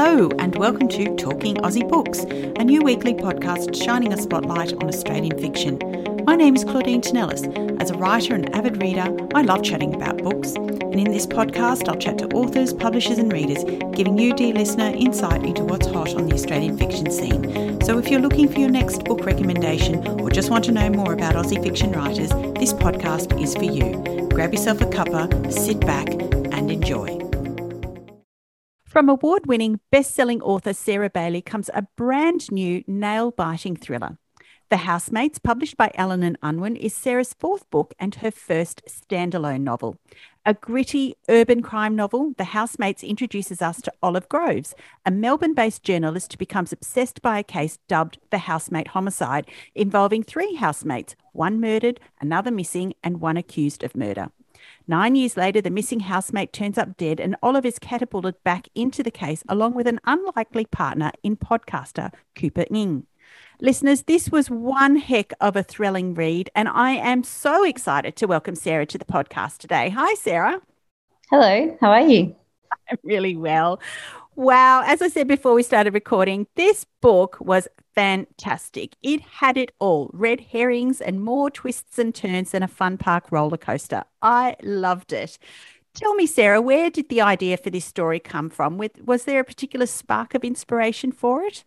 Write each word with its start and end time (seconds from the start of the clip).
Hello, 0.00 0.30
and 0.38 0.54
welcome 0.54 0.86
to 0.90 1.16
Talking 1.16 1.56
Aussie 1.56 1.88
Books, 1.88 2.20
a 2.20 2.62
new 2.62 2.82
weekly 2.82 3.14
podcast 3.14 3.74
shining 3.84 4.12
a 4.12 4.16
spotlight 4.16 4.72
on 4.74 4.84
Australian 4.84 5.36
fiction. 5.36 5.76
My 6.24 6.36
name 6.36 6.54
is 6.54 6.62
Claudine 6.62 7.00
Tinellis. 7.00 7.42
As 7.82 7.90
a 7.90 7.94
writer 7.94 8.36
and 8.36 8.54
avid 8.54 8.80
reader, 8.80 9.12
I 9.34 9.42
love 9.42 9.64
chatting 9.64 9.96
about 9.96 10.18
books. 10.18 10.54
And 10.54 10.94
in 10.94 11.10
this 11.10 11.26
podcast, 11.26 11.88
I'll 11.88 11.98
chat 11.98 12.18
to 12.18 12.28
authors, 12.28 12.72
publishers, 12.72 13.18
and 13.18 13.32
readers, 13.32 13.64
giving 13.96 14.16
you, 14.16 14.34
dear 14.34 14.54
listener, 14.54 14.92
insight 14.94 15.42
into 15.42 15.64
what's 15.64 15.88
hot 15.88 16.14
on 16.14 16.28
the 16.28 16.34
Australian 16.34 16.78
fiction 16.78 17.10
scene. 17.10 17.80
So 17.80 17.98
if 17.98 18.08
you're 18.08 18.20
looking 18.20 18.48
for 18.48 18.60
your 18.60 18.70
next 18.70 19.02
book 19.02 19.26
recommendation 19.26 20.06
or 20.20 20.30
just 20.30 20.48
want 20.48 20.64
to 20.66 20.70
know 20.70 20.90
more 20.90 21.12
about 21.12 21.34
Aussie 21.34 21.60
fiction 21.60 21.90
writers, 21.90 22.30
this 22.54 22.72
podcast 22.72 23.42
is 23.42 23.56
for 23.56 23.64
you. 23.64 24.28
Grab 24.28 24.52
yourself 24.52 24.80
a 24.80 24.84
cuppa, 24.84 25.52
sit 25.52 25.80
back, 25.80 26.08
and 26.52 26.70
enjoy. 26.70 27.27
From 28.98 29.08
award 29.08 29.46
winning 29.46 29.78
best 29.92 30.12
selling 30.12 30.42
author 30.42 30.72
Sarah 30.72 31.08
Bailey 31.08 31.40
comes 31.40 31.70
a 31.72 31.86
brand 31.96 32.50
new 32.50 32.82
nail 32.88 33.30
biting 33.30 33.76
thriller. 33.76 34.18
The 34.70 34.78
Housemates, 34.78 35.38
published 35.38 35.76
by 35.76 35.92
Allen 35.94 36.24
and 36.24 36.36
Unwin, 36.42 36.74
is 36.74 36.94
Sarah's 36.94 37.32
fourth 37.32 37.70
book 37.70 37.94
and 38.00 38.16
her 38.16 38.32
first 38.32 38.82
standalone 38.88 39.60
novel. 39.60 39.98
A 40.44 40.52
gritty 40.52 41.14
urban 41.28 41.62
crime 41.62 41.94
novel, 41.94 42.34
The 42.38 42.46
Housemates 42.46 43.04
introduces 43.04 43.62
us 43.62 43.80
to 43.82 43.92
Olive 44.02 44.28
Groves, 44.28 44.74
a 45.06 45.12
Melbourne 45.12 45.54
based 45.54 45.84
journalist 45.84 46.32
who 46.32 46.36
becomes 46.36 46.72
obsessed 46.72 47.22
by 47.22 47.38
a 47.38 47.44
case 47.44 47.78
dubbed 47.86 48.18
the 48.30 48.38
Housemate 48.38 48.88
Homicide, 48.88 49.46
involving 49.76 50.24
three 50.24 50.56
housemates 50.56 51.14
one 51.32 51.60
murdered, 51.60 52.00
another 52.20 52.50
missing, 52.50 52.94
and 53.04 53.20
one 53.20 53.36
accused 53.36 53.84
of 53.84 53.94
murder. 53.94 54.32
Nine 54.90 55.16
years 55.16 55.36
later, 55.36 55.60
the 55.60 55.68
missing 55.68 56.00
housemate 56.00 56.50
turns 56.50 56.78
up 56.78 56.96
dead, 56.96 57.20
and 57.20 57.36
Olive 57.42 57.66
is 57.66 57.78
catapulted 57.78 58.42
back 58.42 58.68
into 58.74 59.02
the 59.02 59.10
case 59.10 59.42
along 59.46 59.74
with 59.74 59.86
an 59.86 60.00
unlikely 60.06 60.64
partner 60.64 61.12
in 61.22 61.36
podcaster 61.36 62.10
Cooper 62.34 62.64
Ng. 62.70 63.06
Listeners, 63.60 64.04
this 64.04 64.30
was 64.30 64.48
one 64.48 64.96
heck 64.96 65.34
of 65.42 65.56
a 65.56 65.62
thrilling 65.62 66.14
read, 66.14 66.48
and 66.54 66.70
I 66.70 66.92
am 66.92 67.22
so 67.22 67.64
excited 67.64 68.16
to 68.16 68.26
welcome 68.26 68.54
Sarah 68.54 68.86
to 68.86 68.96
the 68.96 69.04
podcast 69.04 69.58
today. 69.58 69.90
Hi, 69.90 70.14
Sarah. 70.14 70.62
Hello, 71.28 71.76
how 71.82 71.90
are 71.90 72.08
you? 72.08 72.34
I'm 72.90 72.96
really 73.04 73.36
well. 73.36 73.80
Wow. 74.38 74.84
As 74.86 75.02
I 75.02 75.08
said 75.08 75.26
before 75.26 75.52
we 75.52 75.64
started 75.64 75.94
recording, 75.94 76.46
this 76.54 76.86
book 77.00 77.38
was 77.40 77.66
fantastic. 77.96 78.94
It 79.02 79.20
had 79.20 79.56
it 79.56 79.72
all 79.80 80.10
red 80.12 80.38
herrings 80.52 81.00
and 81.00 81.24
more 81.24 81.50
twists 81.50 81.98
and 81.98 82.14
turns 82.14 82.52
than 82.52 82.62
a 82.62 82.68
fun 82.68 82.98
park 82.98 83.32
roller 83.32 83.56
coaster. 83.56 84.04
I 84.22 84.54
loved 84.62 85.12
it. 85.12 85.40
Tell 85.92 86.14
me, 86.14 86.24
Sarah, 86.24 86.62
where 86.62 86.88
did 86.88 87.08
the 87.08 87.20
idea 87.20 87.56
for 87.56 87.70
this 87.70 87.84
story 87.84 88.20
come 88.20 88.48
from? 88.48 88.80
Was 89.04 89.24
there 89.24 89.40
a 89.40 89.44
particular 89.44 89.86
spark 89.86 90.36
of 90.36 90.44
inspiration 90.44 91.10
for 91.10 91.42
it? 91.42 91.64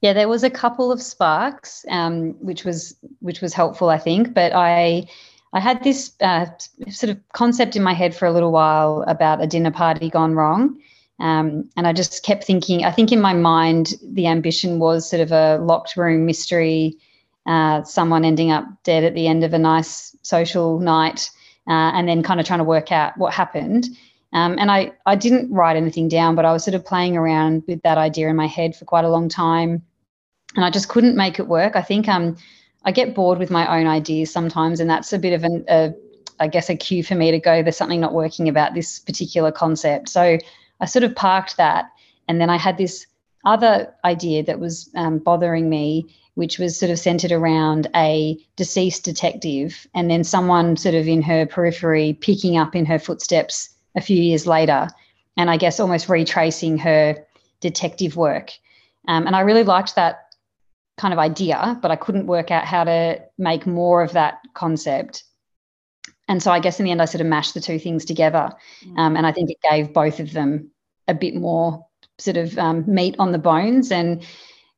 Yeah, 0.00 0.14
there 0.14 0.30
was 0.30 0.44
a 0.44 0.48
couple 0.48 0.90
of 0.90 1.02
sparks, 1.02 1.84
um, 1.90 2.30
which 2.40 2.64
was 2.64 2.96
which 3.20 3.42
was 3.42 3.52
helpful, 3.52 3.90
I 3.90 3.98
think. 3.98 4.32
But 4.32 4.54
I 4.54 5.06
I 5.52 5.60
had 5.60 5.84
this 5.84 6.14
uh, 6.22 6.46
sort 6.88 7.10
of 7.10 7.20
concept 7.34 7.76
in 7.76 7.82
my 7.82 7.92
head 7.92 8.14
for 8.14 8.24
a 8.24 8.32
little 8.32 8.52
while 8.52 9.04
about 9.06 9.42
a 9.42 9.46
dinner 9.46 9.70
party 9.70 10.08
gone 10.08 10.34
wrong. 10.34 10.78
Um, 11.22 11.70
and 11.76 11.86
I 11.86 11.92
just 11.92 12.24
kept 12.24 12.42
thinking, 12.42 12.84
I 12.84 12.90
think 12.90 13.12
in 13.12 13.20
my 13.20 13.32
mind, 13.32 13.94
the 14.02 14.26
ambition 14.26 14.80
was 14.80 15.08
sort 15.08 15.22
of 15.22 15.30
a 15.30 15.58
locked 15.58 15.96
room 15.96 16.26
mystery, 16.26 16.98
uh, 17.46 17.84
someone 17.84 18.24
ending 18.24 18.50
up 18.50 18.64
dead 18.82 19.04
at 19.04 19.14
the 19.14 19.28
end 19.28 19.44
of 19.44 19.54
a 19.54 19.58
nice 19.58 20.16
social 20.22 20.80
night, 20.80 21.30
uh, 21.68 21.94
and 21.94 22.08
then 22.08 22.24
kind 22.24 22.40
of 22.40 22.46
trying 22.46 22.58
to 22.58 22.64
work 22.64 22.90
out 22.90 23.16
what 23.18 23.32
happened. 23.32 23.86
Um, 24.32 24.58
and 24.58 24.68
I, 24.68 24.92
I 25.06 25.14
didn't 25.14 25.52
write 25.52 25.76
anything 25.76 26.08
down, 26.08 26.34
but 26.34 26.44
I 26.44 26.52
was 26.52 26.64
sort 26.64 26.74
of 26.74 26.84
playing 26.84 27.16
around 27.16 27.62
with 27.68 27.80
that 27.82 27.98
idea 27.98 28.28
in 28.28 28.34
my 28.34 28.48
head 28.48 28.74
for 28.74 28.84
quite 28.84 29.04
a 29.04 29.10
long 29.10 29.28
time. 29.28 29.82
And 30.56 30.64
I 30.64 30.70
just 30.70 30.88
couldn't 30.88 31.14
make 31.14 31.38
it 31.38 31.46
work. 31.46 31.76
I 31.76 31.82
think 31.82 32.08
um, 32.08 32.36
I 32.84 32.90
get 32.90 33.14
bored 33.14 33.38
with 33.38 33.50
my 33.50 33.78
own 33.78 33.86
ideas 33.86 34.32
sometimes, 34.32 34.80
and 34.80 34.90
that's 34.90 35.12
a 35.12 35.20
bit 35.20 35.34
of 35.34 35.44
an, 35.44 35.64
a, 35.68 35.94
I 36.40 36.48
guess, 36.48 36.68
a 36.68 36.74
cue 36.74 37.04
for 37.04 37.14
me 37.14 37.30
to 37.30 37.38
go, 37.38 37.62
there's 37.62 37.76
something 37.76 38.00
not 38.00 38.12
working 38.12 38.48
about 38.48 38.74
this 38.74 38.98
particular 38.98 39.52
concept. 39.52 40.08
So 40.08 40.38
I 40.82 40.86
sort 40.86 41.04
of 41.04 41.14
parked 41.14 41.56
that. 41.56 41.86
And 42.28 42.40
then 42.40 42.50
I 42.50 42.58
had 42.58 42.76
this 42.76 43.06
other 43.44 43.92
idea 44.04 44.42
that 44.42 44.60
was 44.60 44.90
um, 44.94 45.18
bothering 45.18 45.70
me, 45.70 46.14
which 46.34 46.58
was 46.58 46.78
sort 46.78 46.90
of 46.90 46.98
centered 46.98 47.32
around 47.32 47.88
a 47.94 48.36
deceased 48.56 49.04
detective 49.04 49.86
and 49.94 50.10
then 50.10 50.24
someone 50.24 50.76
sort 50.76 50.94
of 50.94 51.08
in 51.08 51.22
her 51.22 51.46
periphery 51.46 52.14
picking 52.14 52.56
up 52.56 52.74
in 52.74 52.84
her 52.84 52.98
footsteps 52.98 53.70
a 53.94 54.00
few 54.00 54.20
years 54.20 54.46
later. 54.46 54.88
And 55.36 55.50
I 55.50 55.56
guess 55.56 55.80
almost 55.80 56.08
retracing 56.08 56.78
her 56.78 57.16
detective 57.60 58.16
work. 58.16 58.52
Um, 59.08 59.26
and 59.26 59.34
I 59.34 59.40
really 59.40 59.64
liked 59.64 59.94
that 59.94 60.34
kind 60.98 61.14
of 61.14 61.18
idea, 61.18 61.78
but 61.80 61.90
I 61.90 61.96
couldn't 61.96 62.26
work 62.26 62.50
out 62.50 62.64
how 62.64 62.84
to 62.84 63.20
make 63.38 63.66
more 63.66 64.02
of 64.02 64.12
that 64.12 64.40
concept. 64.54 65.24
And 66.28 66.42
so 66.42 66.50
I 66.50 66.60
guess 66.60 66.78
in 66.78 66.84
the 66.84 66.90
end, 66.90 67.02
I 67.02 67.06
sort 67.06 67.20
of 67.20 67.26
mashed 67.26 67.54
the 67.54 67.60
two 67.60 67.78
things 67.78 68.04
together. 68.04 68.52
Mm. 68.84 68.98
Um, 68.98 69.16
and 69.16 69.26
I 69.26 69.32
think 69.32 69.50
it 69.50 69.58
gave 69.68 69.92
both 69.92 70.20
of 70.20 70.32
them 70.32 70.71
a 71.08 71.14
bit 71.14 71.34
more 71.34 71.86
sort 72.18 72.36
of 72.36 72.56
um, 72.58 72.84
meat 72.86 73.16
on 73.18 73.32
the 73.32 73.38
bones. 73.38 73.90
And 73.90 74.24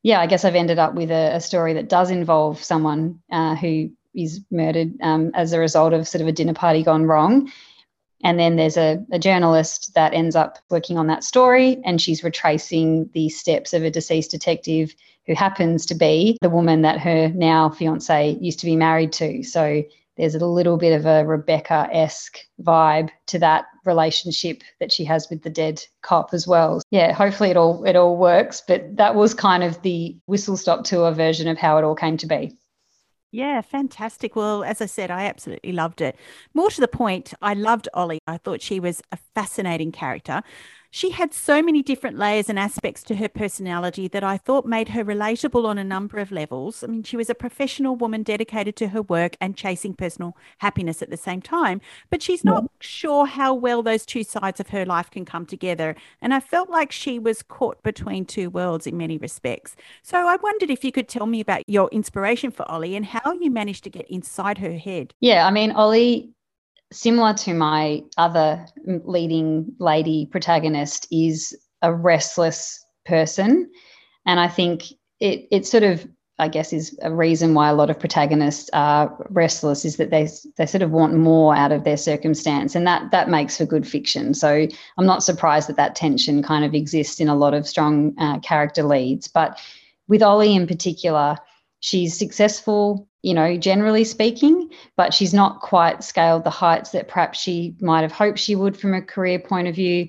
yeah, 0.03 0.19
I 0.19 0.27
guess 0.27 0.45
I've 0.45 0.55
ended 0.55 0.79
up 0.79 0.95
with 0.95 1.11
a, 1.11 1.35
a 1.35 1.41
story 1.41 1.73
that 1.73 1.89
does 1.89 2.11
involve 2.11 2.63
someone 2.63 3.19
uh, 3.31 3.55
who 3.55 3.91
is 4.15 4.41
murdered 4.51 4.93
um, 5.01 5.31
as 5.33 5.53
a 5.53 5.59
result 5.59 5.93
of 5.93 6.07
sort 6.07 6.21
of 6.21 6.27
a 6.27 6.31
dinner 6.31 6.53
party 6.53 6.83
gone 6.83 7.05
wrong. 7.05 7.51
And 8.23 8.39
then 8.39 8.55
there's 8.55 8.77
a, 8.77 9.03
a, 9.11 9.19
journalist 9.19 9.93
that 9.93 10.13
ends 10.13 10.35
up 10.35 10.57
working 10.69 10.97
on 10.97 11.07
that 11.07 11.23
story, 11.23 11.79
and 11.85 12.01
she's 12.01 12.23
retracing 12.23 13.09
the 13.13 13.29
steps 13.29 13.73
of 13.73 13.83
a 13.83 13.91
deceased 13.91 14.31
detective 14.31 14.95
who 15.27 15.35
happens 15.35 15.85
to 15.87 15.95
be 15.95 16.37
the 16.41 16.49
woman 16.49 16.81
that 16.83 16.99
her 16.99 17.29
now 17.29 17.69
fiance 17.69 18.37
used 18.39 18.59
to 18.59 18.65
be 18.65 18.75
married 18.75 19.11
to. 19.13 19.43
So 19.43 19.83
there's 20.17 20.35
a 20.35 20.45
little 20.45 20.77
bit 20.77 20.93
of 20.93 21.05
a 21.05 21.25
Rebecca 21.25 21.89
esque 21.91 22.39
vibe 22.61 23.09
to 23.27 23.39
that 23.39 23.65
relationship 23.85 24.61
that 24.79 24.91
she 24.91 25.03
has 25.05 25.29
with 25.29 25.43
the 25.43 25.49
dead 25.49 25.81
cop 26.01 26.33
as 26.33 26.47
well. 26.47 26.81
Yeah, 26.91 27.13
hopefully 27.13 27.49
it 27.49 27.57
all 27.57 27.83
it 27.83 27.95
all 27.95 28.17
works. 28.17 28.61
But 28.67 28.95
that 28.97 29.15
was 29.15 29.33
kind 29.33 29.63
of 29.63 29.81
the 29.81 30.17
whistle 30.25 30.57
stop 30.57 30.83
tour 30.83 31.11
version 31.11 31.47
of 31.47 31.57
how 31.57 31.77
it 31.77 31.83
all 31.83 31.95
came 31.95 32.17
to 32.17 32.27
be. 32.27 32.57
Yeah, 33.31 33.59
fantastic. 33.61 34.35
Well, 34.37 34.63
as 34.63 34.81
I 34.81 34.85
said, 34.85 35.11
I 35.11 35.25
absolutely 35.25 35.73
loved 35.73 35.99
it. 35.99 36.15
More 36.53 36.69
to 36.69 36.79
the 36.79 36.87
point, 36.87 37.33
I 37.41 37.53
loved 37.53 37.89
Ollie. 37.93 38.19
I 38.27 38.37
thought 38.37 38.61
she 38.61 38.79
was 38.79 39.01
a 39.11 39.17
fascinating 39.33 39.91
character 39.91 40.41
she 40.91 41.11
had 41.11 41.33
so 41.33 41.61
many 41.61 41.81
different 41.81 42.17
layers 42.17 42.49
and 42.49 42.57
aspects 42.57 43.03
to 43.03 43.15
her 43.15 43.27
personality 43.27 44.07
that 44.07 44.23
I 44.23 44.37
thought 44.37 44.65
made 44.65 44.89
her 44.89 45.03
relatable 45.03 45.65
on 45.65 45.77
a 45.77 45.83
number 45.83 46.17
of 46.17 46.31
levels. 46.31 46.83
I 46.83 46.87
mean, 46.87 47.03
she 47.03 47.17
was 47.17 47.29
a 47.29 47.35
professional 47.35 47.95
woman 47.95 48.23
dedicated 48.23 48.75
to 48.77 48.89
her 48.89 49.01
work 49.01 49.35
and 49.41 49.57
chasing 49.57 49.93
personal 49.93 50.37
happiness 50.59 51.01
at 51.01 51.09
the 51.09 51.17
same 51.17 51.41
time, 51.41 51.81
but 52.09 52.21
she's 52.21 52.43
not 52.43 52.63
yeah. 52.63 52.67
sure 52.79 53.25
how 53.25 53.53
well 53.53 53.83
those 53.83 54.05
two 54.05 54.23
sides 54.23 54.59
of 54.59 54.69
her 54.69 54.85
life 54.85 55.09
can 55.09 55.25
come 55.25 55.45
together. 55.45 55.95
And 56.21 56.33
I 56.33 56.39
felt 56.39 56.69
like 56.69 56.91
she 56.91 57.19
was 57.19 57.43
caught 57.43 57.81
between 57.83 58.25
two 58.25 58.49
worlds 58.49 58.87
in 58.87 58.97
many 58.97 59.17
respects. 59.17 59.75
So 60.01 60.27
I 60.27 60.37
wondered 60.37 60.69
if 60.69 60.83
you 60.83 60.91
could 60.91 61.07
tell 61.07 61.25
me 61.25 61.39
about 61.39 61.63
your 61.67 61.89
inspiration 61.91 62.51
for 62.51 62.69
Ollie 62.69 62.95
and 62.95 63.05
how 63.05 63.33
you 63.33 63.51
managed 63.51 63.83
to 63.85 63.89
get 63.89 64.09
inside 64.09 64.59
her 64.59 64.77
head. 64.77 65.13
Yeah, 65.19 65.45
I 65.45 65.51
mean, 65.51 65.71
Ollie 65.71 66.31
similar 66.91 67.33
to 67.33 67.53
my 67.53 68.03
other 68.17 68.65
leading 68.85 69.73
lady 69.79 70.27
protagonist, 70.27 71.07
is 71.11 71.57
a 71.81 71.93
restless 71.93 72.83
person. 73.05 73.69
And 74.25 74.39
I 74.39 74.47
think 74.47 74.83
it, 75.19 75.47
it 75.51 75.65
sort 75.65 75.83
of, 75.83 76.07
I 76.37 76.47
guess, 76.47 76.73
is 76.73 76.97
a 77.01 77.13
reason 77.13 77.53
why 77.53 77.69
a 77.69 77.75
lot 77.75 77.89
of 77.89 77.99
protagonists 77.99 78.69
are 78.73 79.15
restless 79.29 79.85
is 79.85 79.97
that 79.97 80.09
they, 80.09 80.27
they 80.57 80.65
sort 80.65 80.81
of 80.81 80.91
want 80.91 81.13
more 81.13 81.55
out 81.55 81.71
of 81.71 81.83
their 81.83 81.97
circumstance. 81.97 82.75
And 82.75 82.85
that, 82.87 83.11
that 83.11 83.29
makes 83.29 83.57
for 83.57 83.65
good 83.65 83.87
fiction. 83.87 84.33
So 84.33 84.67
I'm 84.97 85.05
not 85.05 85.23
surprised 85.23 85.69
that 85.69 85.77
that 85.77 85.95
tension 85.95 86.43
kind 86.43 86.65
of 86.65 86.73
exists 86.73 87.19
in 87.19 87.29
a 87.29 87.35
lot 87.35 87.53
of 87.53 87.67
strong 87.67 88.13
uh, 88.19 88.39
character 88.39 88.83
leads. 88.83 89.27
But 89.27 89.59
with 90.07 90.21
Ollie 90.21 90.55
in 90.55 90.67
particular, 90.67 91.37
she's 91.79 92.17
successful 92.17 93.07
you 93.25 93.33
know, 93.33 93.57
generally 93.57 94.03
speaking, 94.03 94.69
but 94.97 95.11
she's 95.11 95.33
not 95.33 95.59
quite 95.59 96.03
scaled 96.03 96.43
the 96.43 96.51
heights 96.51 96.91
that 96.91 97.07
perhaps 97.07 97.39
she 97.39 97.75
might 97.79 98.03
have 98.03 98.11
hoped 98.11 98.37
she 98.37 98.55
would 98.55 98.77
from 98.77 98.93
a 98.93 99.01
career 99.01 99.39
point 99.39 99.67
of 99.67 99.73
view. 99.73 100.07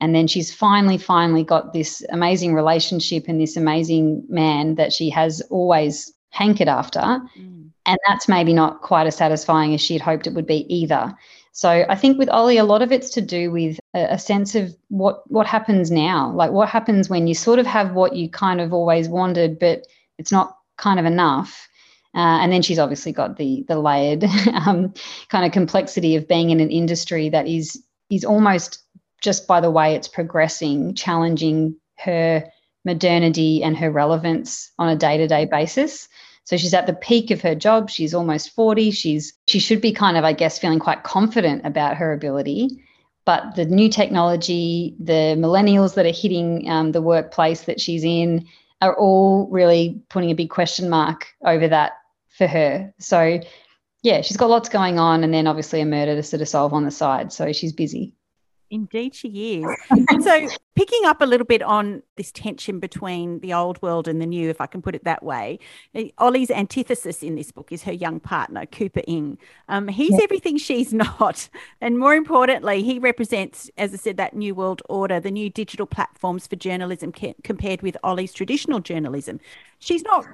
And 0.00 0.14
then 0.14 0.28
she's 0.28 0.54
finally, 0.54 0.96
finally 0.96 1.42
got 1.42 1.72
this 1.72 2.04
amazing 2.10 2.54
relationship 2.54 3.24
and 3.26 3.40
this 3.40 3.56
amazing 3.56 4.24
man 4.28 4.76
that 4.76 4.92
she 4.92 5.10
has 5.10 5.40
always 5.50 6.12
hankered 6.30 6.68
after. 6.68 7.00
Mm. 7.00 7.70
And 7.84 7.98
that's 8.06 8.28
maybe 8.28 8.52
not 8.52 8.80
quite 8.80 9.08
as 9.08 9.16
satisfying 9.16 9.74
as 9.74 9.80
she'd 9.80 10.00
hoped 10.00 10.28
it 10.28 10.34
would 10.34 10.46
be 10.46 10.72
either. 10.72 11.12
So 11.50 11.84
I 11.88 11.96
think 11.96 12.16
with 12.16 12.28
Ollie, 12.28 12.58
a 12.58 12.64
lot 12.64 12.80
of 12.80 12.92
it's 12.92 13.10
to 13.10 13.20
do 13.20 13.50
with 13.50 13.80
a, 13.92 14.14
a 14.14 14.18
sense 14.20 14.54
of 14.54 14.72
what 14.88 15.28
what 15.32 15.48
happens 15.48 15.90
now. 15.90 16.30
Like 16.30 16.52
what 16.52 16.68
happens 16.68 17.10
when 17.10 17.26
you 17.26 17.34
sort 17.34 17.58
of 17.58 17.66
have 17.66 17.92
what 17.92 18.14
you 18.14 18.30
kind 18.30 18.60
of 18.60 18.72
always 18.72 19.08
wanted, 19.08 19.58
but 19.58 19.84
it's 20.16 20.30
not 20.30 20.56
kind 20.76 21.00
of 21.00 21.06
enough 21.06 21.68
uh, 22.14 22.40
and 22.42 22.52
then 22.52 22.62
she's 22.62 22.78
obviously 22.78 23.12
got 23.12 23.36
the 23.36 23.64
the 23.68 23.78
layered 23.78 24.24
um, 24.66 24.92
kind 25.28 25.46
of 25.46 25.52
complexity 25.52 26.16
of 26.16 26.28
being 26.28 26.50
in 26.50 26.60
an 26.60 26.70
industry 26.70 27.28
that 27.28 27.46
is 27.46 27.82
is 28.10 28.24
almost 28.24 28.82
just 29.22 29.46
by 29.46 29.60
the 29.60 29.70
way 29.70 29.94
it's 29.94 30.08
progressing, 30.08 30.94
challenging 30.94 31.76
her 31.98 32.44
modernity 32.84 33.62
and 33.62 33.76
her 33.76 33.90
relevance 33.90 34.72
on 34.78 34.88
a 34.88 34.96
day-to-day 34.96 35.46
basis. 35.46 36.08
So 36.44 36.56
she's 36.56 36.74
at 36.74 36.88
the 36.88 36.94
peak 36.94 37.30
of 37.30 37.40
her 37.42 37.54
job. 37.54 37.88
She's 37.88 38.12
almost 38.12 38.50
40. 38.50 38.90
She's 38.90 39.32
she 39.46 39.60
should 39.60 39.80
be 39.80 39.92
kind 39.92 40.16
of, 40.16 40.24
I 40.24 40.32
guess, 40.32 40.58
feeling 40.58 40.80
quite 40.80 41.04
confident 41.04 41.64
about 41.64 41.96
her 41.96 42.12
ability. 42.12 42.84
But 43.24 43.54
the 43.54 43.64
new 43.64 43.88
technology, 43.88 44.96
the 44.98 45.36
millennials 45.38 45.94
that 45.94 46.06
are 46.06 46.10
hitting 46.10 46.68
um, 46.68 46.90
the 46.90 47.00
workplace 47.00 47.62
that 47.62 47.80
she's 47.80 48.02
in, 48.02 48.48
are 48.80 48.98
all 48.98 49.46
really 49.48 50.02
putting 50.10 50.32
a 50.32 50.34
big 50.34 50.50
question 50.50 50.90
mark 50.90 51.28
over 51.46 51.68
that 51.68 51.92
for 52.36 52.46
her. 52.46 52.92
So 52.98 53.40
yeah, 54.02 54.20
she's 54.20 54.36
got 54.36 54.50
lots 54.50 54.68
going 54.68 54.98
on, 54.98 55.22
and 55.22 55.32
then 55.32 55.46
obviously 55.46 55.80
a 55.80 55.86
murder 55.86 56.16
to 56.16 56.22
sort 56.22 56.42
of 56.42 56.48
solve 56.48 56.72
on 56.72 56.84
the 56.84 56.90
side. 56.90 57.32
So 57.32 57.52
she's 57.52 57.72
busy. 57.72 58.14
Indeed, 58.72 59.14
she 59.14 59.62
is. 59.62 60.24
so, 60.24 60.48
picking 60.74 61.04
up 61.04 61.20
a 61.20 61.26
little 61.26 61.44
bit 61.44 61.62
on 61.62 62.02
this 62.16 62.32
tension 62.32 62.80
between 62.80 63.40
the 63.40 63.52
old 63.52 63.80
world 63.82 64.08
and 64.08 64.18
the 64.18 64.24
new, 64.24 64.48
if 64.48 64.62
I 64.62 64.66
can 64.66 64.80
put 64.80 64.94
it 64.94 65.04
that 65.04 65.22
way, 65.22 65.58
Ollie's 66.16 66.50
antithesis 66.50 67.22
in 67.22 67.34
this 67.34 67.52
book 67.52 67.70
is 67.70 67.82
her 67.82 67.92
young 67.92 68.18
partner, 68.18 68.64
Cooper 68.64 69.02
Ng. 69.06 69.36
Um, 69.68 69.88
he's 69.88 70.18
everything 70.22 70.56
she's 70.56 70.94
not. 70.94 71.50
And 71.82 71.98
more 71.98 72.14
importantly, 72.14 72.82
he 72.82 72.98
represents, 72.98 73.70
as 73.76 73.92
I 73.92 73.98
said, 73.98 74.16
that 74.16 74.34
new 74.34 74.54
world 74.54 74.80
order, 74.88 75.20
the 75.20 75.30
new 75.30 75.50
digital 75.50 75.86
platforms 75.86 76.46
for 76.46 76.56
journalism 76.56 77.12
ca- 77.12 77.34
compared 77.44 77.82
with 77.82 77.98
Ollie's 78.02 78.32
traditional 78.32 78.80
journalism. 78.80 79.38
She's 79.80 80.02
not 80.02 80.24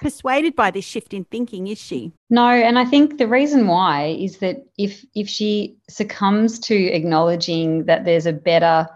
persuaded 0.00 0.54
by 0.54 0.70
this 0.70 0.84
shift 0.84 1.14
in 1.14 1.24
thinking, 1.24 1.66
is 1.66 1.80
she? 1.80 2.12
No, 2.30 2.48
and 2.48 2.78
I 2.78 2.84
think 2.84 3.18
the 3.18 3.28
reason 3.28 3.66
why 3.66 4.16
is 4.18 4.38
that 4.38 4.66
if 4.78 5.04
if 5.14 5.28
she 5.28 5.76
succumbs 5.88 6.58
to 6.60 6.74
acknowledging 6.74 7.84
that 7.84 8.04
there's 8.04 8.26
a 8.26 8.32
better, 8.32 8.88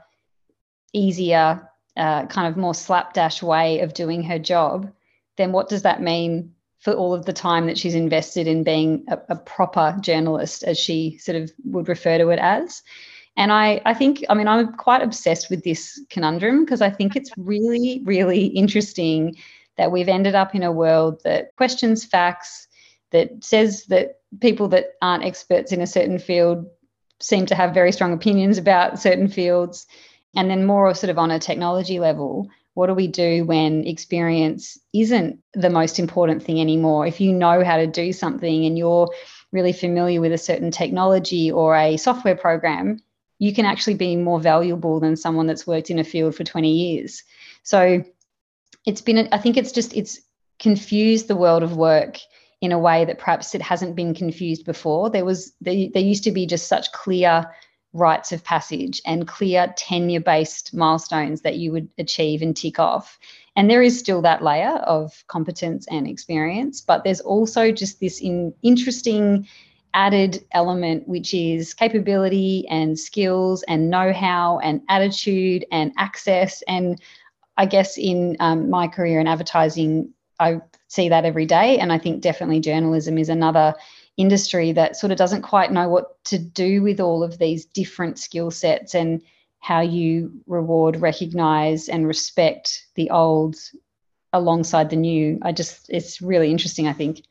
easier, 0.92 1.68
uh, 1.96 2.26
kind 2.26 2.46
of 2.46 2.56
more 2.56 2.74
slapdash 2.74 3.42
way 3.42 3.80
of 3.80 3.94
doing 3.94 4.22
her 4.22 4.38
job, 4.38 4.90
then 5.36 5.52
what 5.52 5.68
does 5.68 5.82
that 5.82 6.02
mean 6.02 6.54
for 6.78 6.92
all 6.92 7.12
of 7.12 7.24
the 7.24 7.32
time 7.32 7.66
that 7.66 7.76
she's 7.76 7.94
invested 7.94 8.46
in 8.46 8.62
being 8.62 9.04
a, 9.08 9.18
a 9.30 9.36
proper 9.36 9.96
journalist, 10.00 10.62
as 10.62 10.78
she 10.78 11.18
sort 11.18 11.36
of 11.36 11.50
would 11.64 11.88
refer 11.88 12.18
to 12.18 12.30
it 12.30 12.38
as? 12.38 12.82
And 13.36 13.52
I, 13.52 13.80
I 13.84 13.94
think, 13.94 14.24
I 14.28 14.34
mean, 14.34 14.48
I'm 14.48 14.72
quite 14.74 15.00
obsessed 15.00 15.48
with 15.48 15.62
this 15.62 16.00
conundrum 16.10 16.64
because 16.64 16.82
I 16.82 16.90
think 16.90 17.14
it's 17.14 17.30
really, 17.36 18.02
really 18.04 18.46
interesting 18.46 19.36
that 19.78 19.90
we've 19.90 20.08
ended 20.08 20.34
up 20.34 20.54
in 20.54 20.62
a 20.62 20.72
world 20.72 21.22
that 21.24 21.56
questions 21.56 22.04
facts, 22.04 22.68
that 23.10 23.42
says 23.42 23.86
that 23.86 24.20
people 24.40 24.68
that 24.68 24.92
aren't 25.00 25.24
experts 25.24 25.72
in 25.72 25.80
a 25.80 25.86
certain 25.86 26.18
field 26.18 26.66
seem 27.20 27.46
to 27.46 27.54
have 27.54 27.72
very 27.72 27.92
strong 27.92 28.12
opinions 28.12 28.58
about 28.58 29.00
certain 29.00 29.28
fields. 29.28 29.86
And 30.36 30.50
then, 30.50 30.66
more 30.66 30.92
sort 30.94 31.10
of 31.10 31.18
on 31.18 31.30
a 31.30 31.38
technology 31.38 31.98
level, 31.98 32.50
what 32.74 32.88
do 32.88 32.94
we 32.94 33.08
do 33.08 33.44
when 33.44 33.86
experience 33.86 34.78
isn't 34.92 35.40
the 35.54 35.70
most 35.70 35.98
important 35.98 36.42
thing 36.42 36.60
anymore? 36.60 37.06
If 37.06 37.20
you 37.20 37.32
know 37.32 37.64
how 37.64 37.78
to 37.78 37.86
do 37.86 38.12
something 38.12 38.66
and 38.66 38.76
you're 38.76 39.10
really 39.52 39.72
familiar 39.72 40.20
with 40.20 40.32
a 40.32 40.38
certain 40.38 40.70
technology 40.70 41.50
or 41.50 41.74
a 41.74 41.96
software 41.96 42.36
program, 42.36 43.00
you 43.38 43.54
can 43.54 43.64
actually 43.64 43.94
be 43.94 44.16
more 44.16 44.40
valuable 44.40 45.00
than 45.00 45.16
someone 45.16 45.46
that's 45.46 45.66
worked 45.66 45.90
in 45.90 45.98
a 45.98 46.04
field 46.04 46.34
for 46.34 46.44
20 46.44 46.70
years. 46.70 47.24
So 47.62 48.04
it's 48.88 49.00
been 49.00 49.28
i 49.30 49.38
think 49.38 49.56
it's 49.56 49.72
just 49.72 49.94
it's 49.94 50.20
confused 50.58 51.28
the 51.28 51.36
world 51.36 51.62
of 51.62 51.76
work 51.76 52.18
in 52.60 52.72
a 52.72 52.78
way 52.78 53.04
that 53.04 53.18
perhaps 53.18 53.54
it 53.54 53.62
hasn't 53.62 53.94
been 53.94 54.14
confused 54.14 54.64
before. 54.64 55.10
There 55.10 55.24
was 55.24 55.52
there, 55.60 55.88
there 55.92 56.02
used 56.02 56.24
to 56.24 56.32
be 56.32 56.46
just 56.46 56.66
such 56.66 56.90
clear 56.92 57.44
rites 57.92 58.32
of 58.32 58.44
passage 58.44 59.00
and 59.06 59.26
clear 59.26 59.72
tenure 59.76 60.20
based 60.20 60.74
milestones 60.74 61.40
that 61.42 61.56
you 61.56 61.72
would 61.72 61.88
achieve 61.98 62.42
and 62.42 62.56
tick 62.56 62.78
off. 62.78 63.18
And 63.56 63.70
there 63.70 63.82
is 63.82 63.98
still 63.98 64.22
that 64.22 64.42
layer 64.42 64.76
of 64.86 65.24
competence 65.28 65.86
and 65.90 66.06
experience 66.06 66.80
but 66.80 67.02
there's 67.04 67.20
also 67.20 67.72
just 67.72 68.00
this 68.00 68.20
in, 68.20 68.52
interesting 68.62 69.48
added 69.94 70.44
element 70.52 71.08
which 71.08 71.32
is 71.32 71.72
capability 71.72 72.66
and 72.68 72.98
skills 72.98 73.62
and 73.64 73.88
know-how 73.88 74.58
and 74.58 74.82
attitude 74.88 75.64
and 75.72 75.92
access 75.96 76.62
and 76.68 77.00
I 77.58 77.66
guess 77.66 77.98
in 77.98 78.36
um, 78.40 78.70
my 78.70 78.88
career 78.88 79.20
in 79.20 79.26
advertising, 79.26 80.14
I 80.40 80.60
see 80.86 81.10
that 81.10 81.24
every 81.24 81.44
day. 81.44 81.78
And 81.78 81.92
I 81.92 81.98
think 81.98 82.22
definitely 82.22 82.60
journalism 82.60 83.18
is 83.18 83.28
another 83.28 83.74
industry 84.16 84.72
that 84.72 84.96
sort 84.96 85.12
of 85.12 85.18
doesn't 85.18 85.42
quite 85.42 85.72
know 85.72 85.88
what 85.88 86.22
to 86.24 86.38
do 86.38 86.82
with 86.82 87.00
all 87.00 87.22
of 87.22 87.38
these 87.38 87.66
different 87.66 88.18
skill 88.18 88.50
sets 88.50 88.94
and 88.94 89.22
how 89.60 89.80
you 89.80 90.32
reward, 90.46 91.00
recognize, 91.00 91.88
and 91.88 92.06
respect 92.06 92.86
the 92.94 93.10
old 93.10 93.56
alongside 94.32 94.88
the 94.90 94.96
new. 94.96 95.38
I 95.42 95.52
just, 95.52 95.86
it's 95.88 96.22
really 96.22 96.50
interesting, 96.50 96.86
I 96.86 96.92
think. 96.92 97.22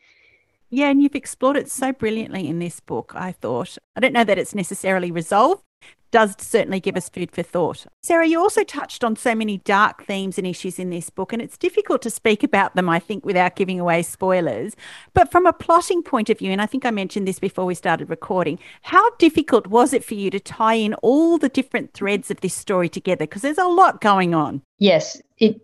Yeah, 0.70 0.90
and 0.90 1.02
you've 1.02 1.16
explored 1.16 1.56
it 1.56 1.72
so 1.72 1.94
brilliantly 1.94 2.50
in 2.50 2.60
this 2.60 2.82
book, 2.82 3.14
I 3.16 3.32
thought. 3.32 3.78
I 3.96 4.02
don't 4.02 4.12
know 4.12 4.26
that 4.26 4.38
it's 4.38 4.54
necessarily 4.54 5.12
resolved, 5.12 5.64
does 6.12 6.36
certainly 6.40 6.80
give 6.80 6.96
us 6.96 7.10
food 7.10 7.32
for 7.32 7.44
thought. 7.44 7.86
Sarah, 8.02 8.28
you 8.28 8.40
also 8.40 8.64
touched 8.64 9.04
on 9.04 9.16
so 9.16 9.36
many 9.36 9.58
dark 9.60 10.06
themes 10.06 10.38
and 10.38 10.48
issues 10.48 10.80
in 10.80 10.90
this 10.90 11.10
book, 11.10 11.34
and 11.34 11.42
it's 11.42 11.58
difficult 11.58 12.02
to 12.04 12.10
speak 12.10 12.44
about 12.44 12.76
them, 12.76 12.90
I 12.90 13.00
think, 13.00 13.26
without 13.26 13.56
giving 13.56 13.80
away 13.80 14.04
spoilers. 14.04 14.76
But 15.14 15.32
from 15.32 15.46
a 15.46 15.54
plotting 15.54 16.04
point 16.04 16.30
of 16.30 16.40
view, 16.40 16.52
and 16.52 16.62
I 16.62 16.66
think 16.66 16.86
I 16.86 16.92
mentioned 16.92 17.28
this 17.28 17.40
before 17.40 17.66
we 17.66 17.76
started 17.76 18.10
recording, 18.10 18.60
how 18.84 19.10
difficult 19.18 19.68
was 19.68 19.94
it 19.94 20.04
for 20.04 20.16
you 20.16 20.30
to 20.32 20.40
tie 20.40 20.76
in 20.76 20.94
all 20.96 21.38
the 21.38 21.50
different 21.50 21.94
threads 21.94 22.32
of 22.32 22.42
this 22.42 22.54
story 22.54 22.90
together? 22.90 23.26
Because 23.26 23.42
there's 23.42 23.58
a 23.58 23.66
lot 23.66 24.02
going 24.02 24.34
on. 24.34 24.62
Yes, 24.80 25.22
it. 25.38 25.62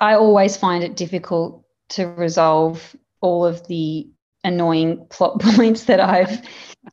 I 0.00 0.14
always 0.14 0.56
find 0.56 0.84
it 0.84 0.96
difficult 0.96 1.64
to 1.90 2.06
resolve 2.06 2.94
all 3.20 3.46
of 3.46 3.66
the 3.66 4.06
annoying 4.46 5.04
plot 5.10 5.40
points 5.40 5.84
that 5.84 6.00
I've 6.00 6.40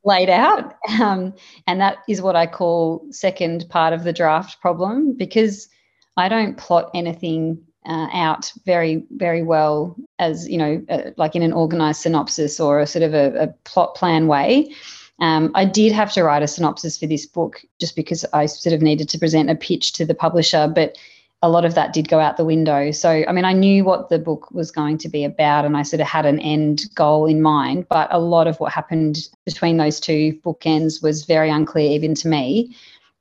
laid 0.04 0.30
out. 0.30 0.74
Um, 1.00 1.34
and 1.68 1.80
that 1.80 2.00
is 2.10 2.22
what 2.22 2.36
I 2.36 2.48
call 2.48 3.06
second 3.12 3.66
part 3.70 3.94
of 3.94 4.04
the 4.04 4.12
draft 4.12 4.60
problem 4.60 5.14
because 5.14 5.70
I 6.18 6.28
don't 6.28 6.58
plot 6.58 6.90
anything 6.94 7.64
uh, 7.86 8.08
out 8.14 8.52
very, 8.66 9.06
very 9.12 9.44
well 9.44 9.96
as, 10.20 10.48
you 10.48 10.58
know, 10.58 10.84
uh, 10.90 11.12
like 11.18 11.36
in 11.36 11.44
an 11.44 11.54
organized 11.54 12.02
synopsis 12.02 12.60
or 12.60 12.80
a 12.80 12.88
sort 12.88 13.04
of 13.04 13.14
a, 13.14 13.44
a 13.44 13.48
plot 13.66 13.96
plan 13.96 14.28
way. 14.28 14.74
Um, 15.20 15.52
I 15.54 15.66
did 15.66 15.92
have 15.94 16.12
to 16.14 16.24
write 16.24 16.44
a 16.44 16.48
synopsis 16.48 16.98
for 16.98 17.08
this 17.08 17.26
book 17.26 17.62
just 17.80 17.96
because 17.96 18.26
I 18.34 18.48
sort 18.48 18.74
of 18.74 18.82
needed 18.82 19.10
to 19.10 19.20
present 19.20 19.50
a 19.50 19.56
pitch 19.56 19.94
to 19.94 20.06
the 20.06 20.16
publisher, 20.16 20.72
but 20.74 20.98
a 21.44 21.50
lot 21.50 21.66
of 21.66 21.75
that 21.75 21.92
did 21.92 22.07
go 22.07 22.22
out 22.22 22.38
the 22.38 22.45
window. 22.45 22.92
So, 22.92 23.26
I 23.28 23.33
mean, 23.33 23.44
I 23.44 23.52
knew 23.52 23.83
what 23.83 24.07
the 24.07 24.18
book 24.18 24.50
was 24.52 24.71
going 24.71 24.97
to 25.00 25.09
be 25.09 25.26
about 25.26 25.66
and 25.66 25.76
I 25.76 25.83
sort 25.83 26.00
of 26.00 26.07
had 26.07 26.26
an 26.26 26.40
end 26.40 26.85
goal 26.95 27.26
in 27.26 27.42
mind, 27.42 27.85
but 27.90 28.07
a 28.12 28.19
lot 28.19 28.47
of 28.47 28.57
what 28.62 28.71
happened 28.71 29.28
between 29.45 29.76
those 29.76 30.00
two 30.00 30.40
bookends 30.45 31.04
was 31.04 31.26
very 31.26 31.50
unclear 31.50 31.92
even 31.92 32.16
to 32.16 32.30
me. 32.30 32.78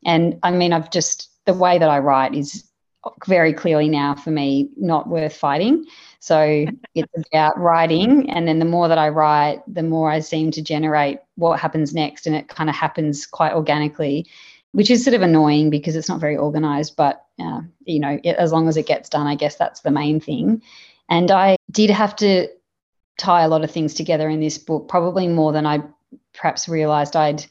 And 0.07 0.38
I 0.45 0.52
mean, 0.52 0.73
I've 0.73 0.93
just, 0.93 1.31
the 1.47 1.52
way 1.52 1.79
that 1.79 1.91
I 1.91 1.99
write 1.99 2.37
is 2.37 2.64
very 3.26 3.52
clearly 3.52 3.88
now 3.88 4.14
for 4.14 4.31
me 4.31 4.71
not 4.76 5.09
worth 5.09 5.35
fighting. 5.35 5.85
So 6.21 6.67
it's 6.95 7.12
about 7.33 7.59
writing. 7.59 8.31
And 8.31 8.47
then 8.47 8.61
the 8.61 8.64
more 8.64 8.87
that 8.87 8.99
I 8.99 9.09
write, 9.09 9.62
the 9.67 9.83
more 9.83 10.12
I 10.12 10.21
seem 10.21 10.52
to 10.52 10.62
generate 10.62 11.19
what 11.35 11.59
happens 11.59 11.93
next. 11.93 12.29
And 12.29 12.37
it 12.37 12.47
kind 12.47 12.71
of 12.71 12.76
happens 12.76 13.26
quite 13.26 13.52
organically 13.52 14.29
which 14.73 14.91
is 14.91 15.05
sort 15.05 15.14
of 15.14 15.23
annoying 15.23 15.71
because 15.71 15.97
it's 15.97 16.09
not 16.09 16.21
very 16.21 16.37
organized. 16.37 16.97
But, 16.97 17.25
uh, 17.38 17.61
you 17.85 18.00
know, 18.00 18.19
it, 18.23 18.37
as 18.37 18.52
long 18.52 18.69
as 18.69 18.76
it 18.76 18.87
gets 18.87 19.09
done, 19.09 19.26
I 19.26 19.35
guess 19.35 19.57
that's 19.57 19.81
the 19.81 19.91
main 19.91 20.21
thing. 20.21 20.62
And 21.09 21.31
I 21.31 21.57
did 21.71 21.91
have 21.91 22.17
to 22.17 22.49
tie 23.19 23.43
a 23.43 23.49
lot 23.49 23.64
of 23.64 23.71
things 23.71 23.95
together 23.95 24.29
in 24.29 24.41
this 24.41 24.59
book, 24.59 24.88
probably 24.88 25.29
more 25.29 25.52
than 25.52 25.67
I 25.67 25.83
perhaps 26.33 26.69
realized 26.69 27.17
I'd 27.17 27.45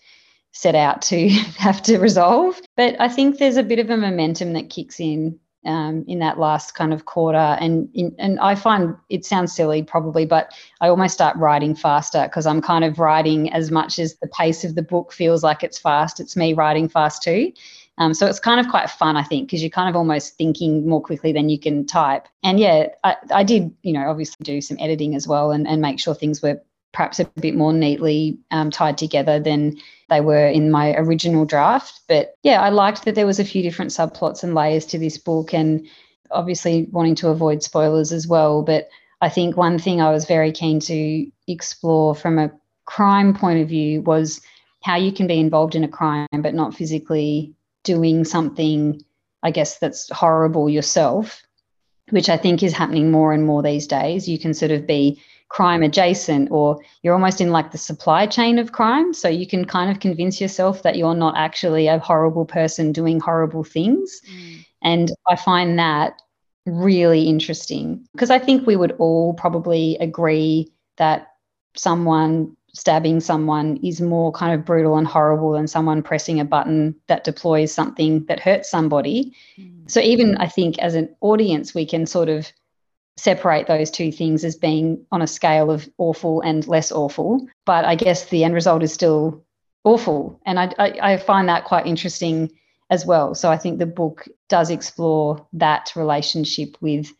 set 0.51 0.75
out 0.75 1.01
to 1.04 1.30
have 1.58 1.82
to 1.84 1.98
resolve. 2.00 2.60
But 2.75 3.00
I 3.00 3.08
think 3.08 3.38
there's 3.38 3.58
a 3.58 3.63
bit 3.63 3.80
of 3.80 3.90
a 3.90 3.98
momentum 3.98 4.54
that 4.54 4.70
kicks 4.70 5.00
in 5.00 5.40
um, 5.65 6.03
in 6.08 6.20
that 6.20 6.39
last 6.39 6.74
kind 6.75 6.94
of 6.94 7.06
quarter. 7.06 7.38
And 7.38 7.89
in, 7.94 8.15
and 8.18 8.39
I 8.39 8.56
find 8.56 8.96
it 9.10 9.25
sounds 9.25 9.53
silly 9.53 9.84
probably, 9.84 10.25
but 10.25 10.53
I 10.80 10.89
almost 10.89 11.13
start 11.13 11.38
writing 11.38 11.75
faster 11.75 12.24
because 12.24 12.46
I'm 12.46 12.62
kind 12.62 12.84
of 12.84 13.00
writing 13.00 13.51
as 13.53 13.72
much 13.72 14.00
as 14.00 14.15
the 14.15 14.27
pace 14.27 14.63
of 14.63 14.75
the 14.75 14.82
book 14.82 15.13
feels 15.13 15.44
like 15.44 15.63
it's 15.63 15.77
fast. 15.77 16.20
It's 16.20 16.36
me 16.36 16.53
writing 16.53 16.89
fast 16.89 17.24
too. 17.24 17.51
Um, 17.98 18.13
so 18.13 18.25
it's 18.25 18.39
kind 18.39 18.60
of 18.60 18.68
quite 18.68 18.89
fun, 18.89 19.15
I 19.15 19.24
think, 19.24 19.48
because 19.48 19.62
you're 19.62 19.70
kind 19.70 19.89
of 19.89 19.96
almost 19.96 20.36
thinking 20.36 20.88
more 20.88 21.01
quickly 21.01 21.34
than 21.34 21.50
you 21.50 21.60
can 21.60 21.86
type. 21.86 22.27
And 22.44 22.60
yeah, 22.60 22.88
I, 23.03 23.18
I 23.32 23.44
did, 23.44 23.75
you 23.84 23.94
know, 23.94 24.10
obviously 24.10 24.38
do 24.44 24.62
some 24.62 24.77
editing 24.80 25.13
as 25.13 25.27
well 25.27 25.51
and, 25.51 25.68
and 25.68 25.82
make 25.82 26.00
sure 26.00 26.15
things 26.15 26.41
were 26.41 26.62
perhaps 26.94 27.20
a 27.20 27.26
bit 27.40 27.56
more 27.56 27.74
neatly 27.74 28.38
um, 28.52 28.70
tied 28.70 28.98
together 28.98 29.40
than 29.40 29.78
they 30.10 30.22
were 30.22 30.48
in 30.48 30.72
my 30.72 30.94
original 30.96 31.46
draft. 31.46 32.02
But 32.08 32.36
yeah, 32.44 32.62
I 32.62 32.70
liked 32.70 33.06
that 33.06 33.16
there 33.16 33.26
was 33.26 33.40
a 33.40 33.46
few 33.46 33.62
different 33.64 33.92
subplots 33.92 34.44
and 34.44 34.54
layers 34.54 34.86
to 34.88 35.00
this 35.00 35.18
book, 35.18 35.54
and 35.54 35.88
obviously 36.32 36.88
wanting 36.92 37.16
to 37.16 37.30
avoid 37.30 37.64
spoilers 37.64 38.12
as 38.12 38.28
well. 38.28 38.62
But 38.62 38.90
I 39.22 39.30
think 39.30 39.56
one 39.56 39.78
thing 39.78 40.02
I 40.02 40.12
was 40.12 40.26
very 40.26 40.52
keen 40.52 40.80
to 40.82 41.32
explore 41.48 42.16
from 42.16 42.40
a 42.40 42.52
crime 42.86 43.34
point 43.34 43.62
of 43.62 43.70
view 43.70 44.02
was 44.02 44.42
how 44.84 44.96
you 44.96 45.12
can 45.12 45.28
be 45.28 45.40
involved 45.40 45.76
in 45.76 45.84
a 45.84 45.88
crime 45.88 46.28
but 46.40 46.56
not 46.56 46.74
physically 46.74 47.54
doing 47.84 48.26
something, 48.26 49.02
I 49.44 49.52
guess, 49.52 49.78
that's 49.78 50.10
horrible 50.12 50.70
yourself, 50.70 51.44
which 52.10 52.30
I 52.30 52.38
think 52.38 52.64
is 52.64 52.74
happening 52.74 53.12
more 53.12 53.32
and 53.32 53.46
more 53.46 53.62
these 53.62 53.88
days. 53.88 54.28
You 54.28 54.40
can 54.40 54.54
sort 54.54 54.72
of 54.72 54.88
be 54.88 55.22
crime 55.51 55.84
adjacent 55.84 56.50
or 56.50 56.79
you're 57.03 57.13
almost 57.13 57.41
in 57.41 57.51
like 57.51 57.72
the 57.72 57.77
supply 57.77 58.25
chain 58.25 58.58
of 58.58 58.72
crime. 58.72 59.13
So 59.13 59.27
you 59.27 59.46
can 59.46 59.65
kind 59.65 59.91
of 59.91 60.00
convince 60.00 60.39
yourself 60.39 60.84
that 60.84 60.96
you're 60.96 61.13
not 61.13 61.36
actually 61.38 61.88
a 61.88 62.00
horrible 62.00 62.46
person 62.46 62.93
doing 62.93 63.20
horrible 63.20 63.65
things. 63.65 64.22
Mm. 64.31 64.65
And 64.81 65.12
I 65.27 65.36
find 65.36 65.77
that 65.77 66.22
really 66.65 67.24
interesting 67.24 68.08
because 68.13 68.29
I 68.29 68.39
think 68.39 68.65
we 68.65 68.77
would 68.77 68.93
all 68.93 69.34
probably 69.34 69.98
agree 70.00 70.72
that 70.98 71.27
someone 71.75 72.55
stabbing 72.74 73.20
someone 73.20 73.75
is 73.84 74.00
more 74.00 74.31
kind 74.31 74.58
of 74.58 74.65
brutal 74.65 74.96
and 74.96 75.05
horrible 75.05 75.51
than 75.51 75.67
someone 75.67 76.01
pressing 76.01 76.39
a 76.39 76.46
button 76.46 76.96
that 77.08 77.25
deploys 77.25 77.74
something 77.74 78.24
that 78.27 78.39
hurts 78.39 78.72
somebody. 78.72 79.36
Mm. 79.60 79.91
So 79.91 80.00
even 80.00 80.38
I 80.38 80.48
think 80.48 80.79
as 80.79 80.96
an 80.96 81.13
audience, 81.20 81.74
we 81.74 81.86
can 81.86 82.05
sort 82.05 82.29
of 82.29 82.50
separate 83.18 83.68
those 83.68 83.91
two 83.91 84.12
things 84.12 84.44
as 84.44 84.56
being 84.56 85.06
on 85.12 85.22
a 85.22 85.27
scale 85.27 85.70
of 85.70 85.88
awful 85.98 86.41
and 86.41 86.68
less 86.68 86.91
awful. 86.91 87.46
But 87.65 87.86
I 87.86 87.96
guess 87.96 88.25
the 88.25 88.44
end 88.44 88.53
result 88.53 88.84
is 88.84 88.94
still 88.94 89.44
awful. 89.84 90.39
And 90.46 90.60
I, 90.60 90.74
I, 90.80 91.13
I 91.13 91.18
find 91.18 91.50
that 91.50 91.65
quite 91.65 91.88
interesting 91.88 92.51
as 92.89 93.06
well. 93.06 93.36
So 93.36 93.50
I 93.50 93.58
think 93.58 93.80
the 93.80 93.86
book 93.86 94.27
does 94.50 94.70
explore 94.70 95.46
that 95.53 95.94
relationship 95.96 96.77
with 96.82 97.12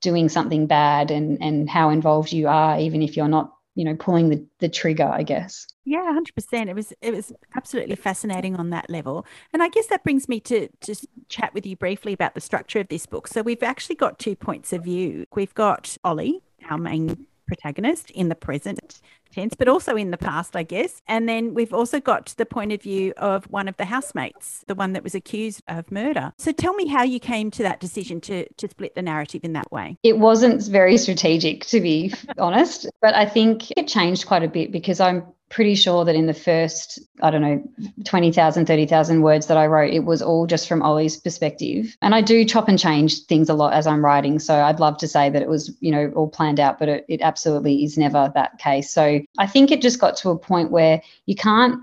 doing 0.00 0.28
something 0.28 0.66
bad 0.66 1.10
and, 1.10 1.42
and 1.42 1.68
how 1.68 1.90
involved 1.90 2.32
you 2.32 2.48
are, 2.48 2.78
even 2.78 3.02
if 3.02 3.16
you're 3.16 3.28
not 3.28 3.52
you 3.74 3.84
know 3.84 3.96
pulling 3.96 4.28
the, 4.28 4.46
the 4.58 4.68
trigger 4.68 5.04
i 5.04 5.22
guess 5.22 5.66
yeah 5.84 6.12
100% 6.12 6.68
it 6.68 6.74
was 6.74 6.92
it 7.00 7.12
was 7.12 7.32
absolutely 7.56 7.96
fascinating 7.96 8.56
on 8.56 8.70
that 8.70 8.88
level 8.90 9.26
and 9.52 9.62
i 9.62 9.68
guess 9.68 9.86
that 9.86 10.04
brings 10.04 10.28
me 10.28 10.40
to 10.40 10.68
just 10.80 11.06
chat 11.28 11.52
with 11.54 11.66
you 11.66 11.76
briefly 11.76 12.12
about 12.12 12.34
the 12.34 12.40
structure 12.40 12.80
of 12.80 12.88
this 12.88 13.06
book 13.06 13.26
so 13.26 13.42
we've 13.42 13.62
actually 13.62 13.96
got 13.96 14.18
two 14.18 14.36
points 14.36 14.72
of 14.72 14.84
view 14.84 15.26
we've 15.34 15.54
got 15.54 15.96
ollie 16.04 16.42
our 16.70 16.78
main 16.78 17.26
protagonist 17.50 18.10
in 18.12 18.28
the 18.28 18.34
present 18.36 19.00
tense, 19.32 19.54
but 19.54 19.68
also 19.68 19.96
in 19.96 20.10
the 20.10 20.16
past, 20.16 20.54
I 20.54 20.62
guess. 20.62 21.02
And 21.08 21.28
then 21.28 21.54
we've 21.54 21.72
also 21.72 22.00
got 22.00 22.34
the 22.36 22.46
point 22.46 22.72
of 22.72 22.82
view 22.82 23.12
of 23.16 23.44
one 23.50 23.68
of 23.68 23.76
the 23.76 23.84
housemates, 23.84 24.64
the 24.66 24.74
one 24.74 24.92
that 24.92 25.02
was 25.02 25.14
accused 25.14 25.62
of 25.68 25.90
murder. 25.90 26.32
So 26.38 26.52
tell 26.52 26.74
me 26.74 26.86
how 26.86 27.02
you 27.02 27.18
came 27.18 27.50
to 27.52 27.62
that 27.64 27.80
decision 27.80 28.20
to 28.22 28.46
to 28.54 28.68
split 28.68 28.94
the 28.94 29.02
narrative 29.02 29.40
in 29.44 29.52
that 29.54 29.70
way. 29.72 29.98
It 30.02 30.18
wasn't 30.18 30.62
very 30.66 30.96
strategic, 30.96 31.66
to 31.66 31.80
be 31.80 32.12
honest, 32.38 32.86
but 33.00 33.14
I 33.14 33.26
think 33.26 33.70
it 33.72 33.88
changed 33.88 34.26
quite 34.26 34.42
a 34.42 34.48
bit 34.48 34.72
because 34.72 35.00
I'm 35.00 35.24
pretty 35.50 35.74
sure 35.74 36.04
that 36.04 36.14
in 36.14 36.26
the 36.26 36.34
first, 36.34 37.00
I 37.22 37.30
don't 37.30 37.42
know, 37.42 37.62
20,000, 38.04 38.66
30,000 38.66 39.20
words 39.20 39.48
that 39.48 39.56
I 39.56 39.66
wrote, 39.66 39.92
it 39.92 40.04
was 40.04 40.22
all 40.22 40.46
just 40.46 40.68
from 40.68 40.80
Ollie's 40.80 41.16
perspective. 41.16 41.96
And 42.02 42.14
I 42.14 42.22
do 42.22 42.44
chop 42.44 42.68
and 42.68 42.78
change 42.78 43.24
things 43.24 43.48
a 43.48 43.54
lot 43.54 43.72
as 43.72 43.86
I'm 43.86 44.04
writing. 44.04 44.38
So 44.38 44.54
I'd 44.54 44.78
love 44.78 44.96
to 44.98 45.08
say 45.08 45.28
that 45.28 45.42
it 45.42 45.48
was, 45.48 45.76
you 45.80 45.90
know, 45.90 46.12
all 46.14 46.28
planned 46.28 46.60
out, 46.60 46.78
but 46.78 46.88
it, 46.88 47.04
it 47.08 47.20
absolutely 47.20 47.82
is 47.82 47.98
never 47.98 48.30
that 48.34 48.58
case. 48.58 48.92
So 48.92 49.20
I 49.38 49.46
think 49.46 49.72
it 49.72 49.82
just 49.82 49.98
got 49.98 50.16
to 50.18 50.30
a 50.30 50.38
point 50.38 50.70
where 50.70 51.02
you 51.26 51.34
can't 51.34 51.82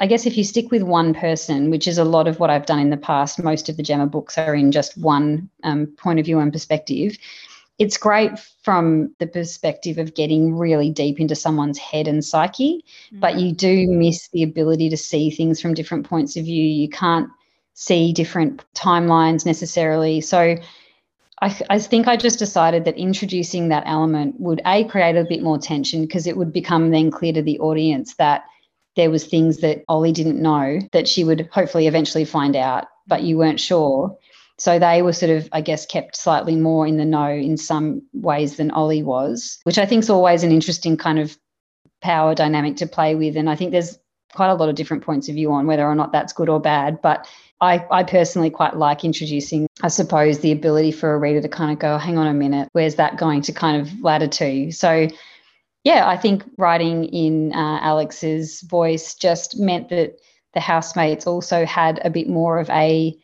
I 0.00 0.06
guess 0.06 0.26
if 0.26 0.36
you 0.36 0.42
stick 0.42 0.72
with 0.72 0.82
one 0.82 1.14
person, 1.14 1.70
which 1.70 1.86
is 1.86 1.98
a 1.98 2.04
lot 2.04 2.26
of 2.26 2.40
what 2.40 2.50
I've 2.50 2.66
done 2.66 2.80
in 2.80 2.90
the 2.90 2.96
past, 2.96 3.42
most 3.42 3.68
of 3.68 3.76
the 3.76 3.82
Gemma 3.82 4.06
books 4.06 4.36
are 4.36 4.54
in 4.54 4.72
just 4.72 4.98
one 4.98 5.48
um, 5.62 5.86
point 5.86 6.18
of 6.18 6.26
view 6.26 6.40
and 6.40 6.52
perspective 6.52 7.16
it's 7.78 7.96
great 7.96 8.38
from 8.62 9.14
the 9.18 9.26
perspective 9.26 9.98
of 9.98 10.14
getting 10.14 10.56
really 10.56 10.90
deep 10.90 11.18
into 11.18 11.34
someone's 11.34 11.78
head 11.78 12.06
and 12.06 12.24
psyche, 12.24 12.84
mm-hmm. 13.06 13.20
but 13.20 13.38
you 13.38 13.52
do 13.52 13.88
miss 13.88 14.28
the 14.28 14.42
ability 14.42 14.88
to 14.90 14.96
see 14.96 15.30
things 15.30 15.60
from 15.60 15.74
different 15.74 16.08
points 16.08 16.36
of 16.36 16.44
view. 16.44 16.64
You 16.64 16.88
can't 16.88 17.28
see 17.74 18.12
different 18.12 18.64
timelines 18.74 19.44
necessarily. 19.44 20.20
So 20.20 20.56
I, 21.42 21.60
I 21.68 21.78
think 21.80 22.06
I 22.06 22.16
just 22.16 22.38
decided 22.38 22.84
that 22.84 22.96
introducing 22.96 23.68
that 23.68 23.82
element 23.86 24.40
would 24.40 24.62
a 24.64 24.84
create 24.84 25.16
a 25.16 25.24
bit 25.24 25.42
more 25.42 25.58
tension 25.58 26.02
because 26.02 26.26
it 26.26 26.36
would 26.36 26.52
become 26.52 26.90
then 26.90 27.10
clear 27.10 27.32
to 27.32 27.42
the 27.42 27.58
audience 27.58 28.14
that 28.14 28.44
there 28.94 29.10
was 29.10 29.26
things 29.26 29.58
that 29.58 29.82
Ollie 29.88 30.12
didn't 30.12 30.40
know 30.40 30.78
that 30.92 31.08
she 31.08 31.24
would 31.24 31.48
hopefully 31.52 31.88
eventually 31.88 32.24
find 32.24 32.54
out, 32.54 32.86
but 33.08 33.22
you 33.22 33.36
weren't 33.36 33.58
sure. 33.58 34.16
So 34.58 34.78
they 34.78 35.02
were 35.02 35.12
sort 35.12 35.30
of, 35.30 35.48
I 35.52 35.60
guess, 35.60 35.84
kept 35.86 36.16
slightly 36.16 36.56
more 36.56 36.86
in 36.86 36.96
the 36.96 37.04
know 37.04 37.28
in 37.28 37.56
some 37.56 38.02
ways 38.12 38.56
than 38.56 38.70
Ollie 38.70 39.02
was, 39.02 39.58
which 39.64 39.78
I 39.78 39.86
think 39.86 40.04
is 40.04 40.10
always 40.10 40.44
an 40.44 40.52
interesting 40.52 40.96
kind 40.96 41.18
of 41.18 41.36
power 42.02 42.34
dynamic 42.34 42.76
to 42.76 42.86
play 42.86 43.14
with. 43.14 43.36
And 43.36 43.50
I 43.50 43.56
think 43.56 43.72
there's 43.72 43.98
quite 44.32 44.50
a 44.50 44.54
lot 44.54 44.68
of 44.68 44.74
different 44.74 45.04
points 45.04 45.28
of 45.28 45.34
view 45.34 45.52
on 45.52 45.66
whether 45.66 45.84
or 45.84 45.94
not 45.94 46.12
that's 46.12 46.32
good 46.32 46.48
or 46.48 46.60
bad. 46.60 47.02
But 47.02 47.26
I, 47.60 47.84
I 47.90 48.02
personally 48.04 48.50
quite 48.50 48.76
like 48.76 49.04
introducing, 49.04 49.66
I 49.82 49.88
suppose, 49.88 50.40
the 50.40 50.52
ability 50.52 50.92
for 50.92 51.14
a 51.14 51.18
reader 51.18 51.40
to 51.40 51.48
kind 51.48 51.72
of 51.72 51.78
go, 51.78 51.98
hang 51.98 52.18
on 52.18 52.26
a 52.26 52.34
minute, 52.34 52.68
where's 52.72 52.96
that 52.96 53.16
going 53.16 53.42
to 53.42 53.52
kind 53.52 53.80
of 53.80 54.00
ladder 54.02 54.28
to? 54.28 54.70
So, 54.70 55.08
yeah, 55.82 56.08
I 56.08 56.16
think 56.16 56.44
writing 56.58 57.04
in 57.04 57.52
uh, 57.52 57.78
Alex's 57.80 58.60
voice 58.62 59.14
just 59.14 59.58
meant 59.58 59.88
that 59.90 60.18
the 60.52 60.60
housemates 60.60 61.26
also 61.26 61.64
had 61.64 62.00
a 62.04 62.10
bit 62.10 62.28
more 62.28 62.58
of 62.58 62.70
a 62.70 63.16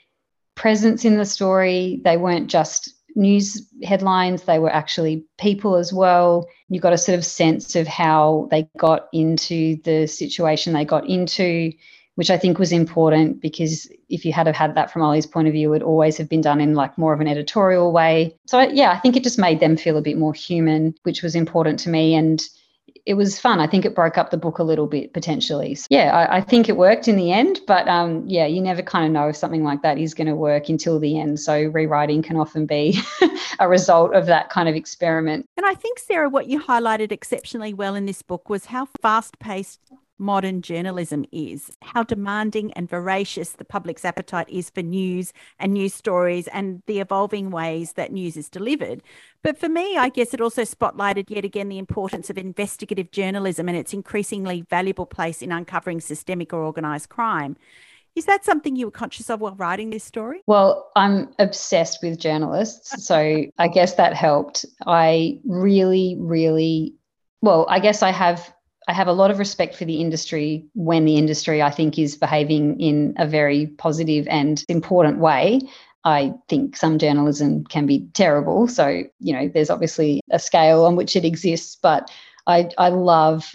presence 0.55 1.05
in 1.05 1.17
the 1.17 1.25
story. 1.25 2.01
They 2.05 2.17
weren't 2.17 2.49
just 2.49 2.93
news 3.17 3.67
headlines, 3.83 4.43
they 4.43 4.59
were 4.59 4.73
actually 4.73 5.25
people 5.39 5.77
as 5.77 5.93
well. 5.93 6.47
You 6.69 6.81
got 6.81 6.93
a 6.93 6.99
sort 6.99 7.19
of 7.19 7.25
sense 7.25 7.75
of 7.77 7.87
how 7.87 8.49
they 8.51 8.69
got 8.79 9.09
into 9.13 9.77
the 9.83 10.07
situation 10.07 10.73
they 10.73 10.85
got 10.85 11.09
into, 11.09 11.73
which 12.15 12.31
I 12.31 12.39
think 12.39 12.59
was 12.59 12.73
important 12.73 13.41
because 13.41 13.91
if 14.09 14.25
you 14.25 14.33
had 14.33 14.47
have 14.47 14.57
had 14.57 14.75
that 14.75 14.91
from 14.91 15.03
Ollie's 15.03 15.27
point 15.27 15.49
of 15.49 15.55
view, 15.55 15.69
it 15.69 15.71
would 15.71 15.83
always 15.83 16.17
have 16.19 16.29
been 16.29 16.41
done 16.41 16.61
in 16.61 16.75
like 16.75 16.97
more 16.99 17.13
of 17.13 17.21
an 17.21 17.29
editorial 17.29 17.93
way. 17.93 18.37
So 18.47 18.61
yeah, 18.61 18.91
I 18.91 18.99
think 18.99 19.17
it 19.17 19.25
just 19.25 19.39
made 19.39 19.61
them 19.61 19.77
feel 19.77 19.97
a 19.97 20.03
bit 20.03 20.19
more 20.19 20.35
human, 20.35 20.95
which 21.03 21.23
was 21.23 21.35
important 21.35 21.79
to 21.81 21.91
me. 21.91 22.15
And 22.15 22.43
it 23.07 23.15
was 23.15 23.39
fun. 23.39 23.61
I 23.61 23.67
think 23.67 23.85
it 23.85 23.95
broke 23.95 24.19
up 24.19 24.31
the 24.31 24.37
book 24.37 24.59
a 24.59 24.63
little 24.63 24.87
bit 24.87 25.13
potentially. 25.13 25.75
So, 25.75 25.87
yeah, 25.91 26.15
I, 26.15 26.39
I, 26.39 26.41
think 26.41 26.69
it 26.69 26.77
worked 26.77 27.09
in 27.09 27.17
the 27.17 27.33
end, 27.33 27.61
but 27.67 27.89
um, 27.89 28.25
yeah, 28.27 28.47
you 28.47 28.61
never 28.61 28.83
kind 28.83 29.07
of 29.07 29.13
know 29.13 29.29
if 29.29 29.37
something 29.37 29.65
like 29.65 29.83
that 29.83 29.99
is 29.99 30.15
going 30.15 30.27
to 30.27 30.35
work 30.35 30.69
until 30.69 30.99
the 30.99 31.19
end. 31.19 31.41
So 31.41 31.65
rewriting 31.65 32.23
can 32.23 32.37
often 32.37 32.67
be 32.67 33.01
a 33.59 33.69
result 33.69 34.15
of 34.15 34.27
that 34.27 34.51
kind 34.51 34.69
of 34.69 34.75
experiment. 34.75 35.47
And 35.57 35.67
I 35.67 35.75
think 35.75 35.99
Sarah, 35.99 36.29
what 36.29 36.47
you 36.47 36.61
highlighted 36.61 37.13
exceptionally 37.13 37.75
well 37.75 37.95
in 37.95 38.07
this 38.07 38.23
book 38.23 38.49
was 38.49 38.67
how 38.67 38.89
fast-paced 39.01 39.81
modern 40.21 40.63
journalism 40.63 41.25
is, 41.33 41.71
how 41.83 42.03
demanding 42.03 42.73
and 42.75 42.89
voracious 42.89 43.53
the 43.53 43.65
public's 43.65 44.05
appetite 44.05 44.49
is 44.49 44.71
for 44.71 44.83
news 44.83 45.33
and 45.59 45.73
news 45.73 45.95
stories 45.95 46.47
and 46.49 46.83
the 46.87 47.01
evolving 47.01 47.51
ways 47.51 47.95
that 47.95 48.13
news 48.13 48.37
is 48.37 48.49
delivered. 48.49 49.03
But 49.43 49.59
for 49.59 49.69
me, 49.69 49.97
I 49.97 50.11
guess 50.11 50.35
it 50.35 50.41
also 50.41 50.63
spotlighted 50.63 51.31
yet 51.31 51.45
again 51.45 51.69
the 51.69 51.79
importance 51.79 52.31
of 52.31 52.39
investigative 52.39 53.11
journalism 53.11 53.69
and 53.69 53.77
its 53.77 53.95
increasingly 53.95 54.63
valuable 54.69 55.07
place 55.07 55.43
in 55.43 55.51
uncovering 55.51 56.01
systemic 56.01 56.53
or 56.53 56.65
organised 56.65 57.09
crime. 57.09 57.57
Is 58.17 58.27
that 58.27 58.45
something 58.45 58.77
you 58.77 58.87
were 58.87 58.93
conscious 58.93 59.31
of 59.31 59.41
while 59.41 59.55
writing 59.55 59.91
this 59.91 60.05
story? 60.05 60.43
Well, 60.47 60.91
I'm 60.97 61.33
obsessed 61.39 62.03
with 62.03 62.19
journalists. 62.19 62.91
So 63.11 63.45
I 63.59 63.69
guess 63.69 63.95
that 63.95 64.15
helped. 64.15 64.67
I 64.87 65.41
really, 65.45 66.17
really, 66.19 66.95
well, 67.41 67.67
I 67.69 67.81
guess 67.81 68.03
I 68.03 68.11
have 68.11 68.53
I 68.91 68.93
have 68.93 69.07
a 69.07 69.13
lot 69.13 69.31
of 69.31 69.39
respect 69.39 69.77
for 69.77 69.85
the 69.85 70.01
industry 70.01 70.67
when 70.75 71.05
the 71.05 71.17
industry, 71.17 71.63
I 71.63 71.71
think, 71.71 71.97
is 71.97 72.17
behaving 72.17 72.81
in 72.81 73.15
a 73.19 73.27
very 73.27 73.69
positive 73.69 74.27
and 74.27 74.65
important 74.69 75.19
way. 75.19 75.61
I 76.05 76.33
think 76.49 76.77
some 76.77 76.99
journalism 76.99 77.63
can 77.63 77.87
be 77.87 78.09
terrible. 78.15 78.67
So, 78.67 79.05
you 79.21 79.33
know, 79.33 79.47
there's 79.47 79.71
obviously 79.71 80.21
a 80.33 80.41
scale 80.41 80.87
on 80.87 80.97
which 80.97 81.15
it 81.15 81.25
exists, 81.25 81.77
but 81.81 82.11
I, 82.49 82.71
I 82.79 82.89
love 82.89 83.55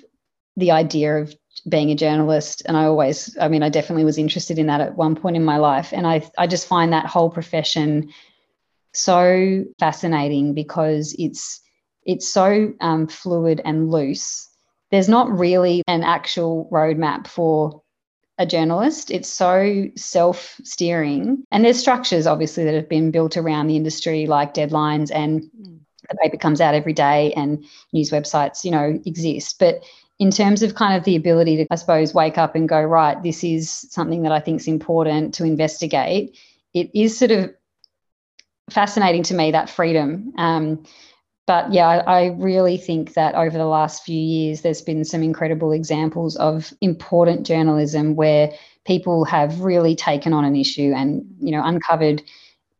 the 0.56 0.72
idea 0.72 1.18
of 1.18 1.36
being 1.68 1.92
a 1.92 1.96
journalist. 1.96 2.62
And 2.66 2.78
I 2.78 2.86
always, 2.86 3.36
I 3.38 3.50
mean, 3.50 3.62
I 3.62 3.68
definitely 3.68 4.06
was 4.06 4.18
interested 4.18 4.58
in 4.58 4.68
that 4.68 4.80
at 4.80 4.96
one 4.96 5.18
point 5.18 5.36
in 5.36 5.44
my 5.44 5.58
life. 5.58 5.92
And 5.92 6.08
I, 6.08 6.26
I 6.38 6.48
just 6.48 6.66
find 6.66 6.94
that 6.94 7.08
whole 7.08 7.30
profession 7.30 8.10
so 8.94 9.66
fascinating 9.80 10.54
because 10.54 11.14
it's, 11.20 11.60
it's 12.06 12.30
so 12.30 12.72
um, 12.80 13.08
fluid 13.08 13.60
and 13.66 13.92
loose 13.92 14.45
there's 14.92 15.10
not 15.10 15.32
really 15.32 15.82
an 15.88 16.04
actual 16.04 16.70
roadmap 16.72 17.28
for 17.28 17.82
a 18.38 18.46
journalist. 18.46 19.12
It's 19.12 19.30
so 19.30 19.86
self 19.96 20.60
steering. 20.64 21.44
And 21.52 21.64
there's 21.64 21.80
structures, 21.80 22.28
obviously, 22.28 22.66
that 22.66 22.74
have 22.74 22.90
been 22.90 23.12
built 23.12 23.38
around 23.38 23.68
the 23.68 23.76
industry, 23.76 24.28
like 24.28 24.54
deadlines 24.54 25.12
and 25.14 25.42
mm. 25.42 25.80
the 26.10 26.18
paper 26.22 26.38
comes 26.38 26.62
out 26.62 26.76
every 26.76 26.94
day 26.94 27.34
and 27.34 27.64
news 27.94 28.12
websites, 28.12 28.64
you 28.64 28.72
know, 28.72 29.00
exist. 29.06 29.58
But 29.60 29.84
in 30.20 30.32
terms 30.32 30.64
of 30.64 30.76
kind 30.76 30.98
of 30.98 31.04
the 31.04 31.16
ability 31.16 31.58
to, 31.58 31.68
I 31.72 31.76
suppose, 31.76 32.14
wake 32.14 32.38
up 32.38 32.56
and 32.56 32.70
go, 32.70 32.82
right, 32.82 33.22
this 33.22 33.44
is 33.44 33.70
something 33.90 34.24
that 34.24 34.32
I 34.32 34.40
think 34.40 34.62
is 34.62 34.68
important 34.68 35.34
to 35.36 35.46
investigate, 35.46 36.38
it 36.74 36.90
is 36.94 37.18
sort 37.18 37.32
of 37.32 37.54
fascinating 38.70 39.24
to 39.24 39.34
me 39.34 39.52
that 39.52 39.70
freedom. 39.70 40.34
Um, 40.38 40.84
but 41.48 41.72
yeah, 41.72 41.88
I, 42.08 42.28
really 42.28 42.78
think 42.78 43.14
that 43.14 43.36
over 43.36 43.58
the 43.58 43.66
last 43.66 44.04
few 44.04 44.20
years, 44.20 44.62
there's 44.62 44.82
been 44.82 45.06
some 45.06 45.22
incredible 45.22 45.72
examples 45.72 46.36
of 46.38 46.74
important 46.82 47.46
journalism 47.46 48.16
where 48.16 48.52
people 48.86 49.26
have 49.26 49.62
really 49.62 49.96
taken 49.96 50.34
on 50.34 50.44
an 50.44 50.56
issue 50.56 50.92
and, 50.96 51.24
you 51.40 51.52
know, 51.52 51.64
uncovered 51.64 52.24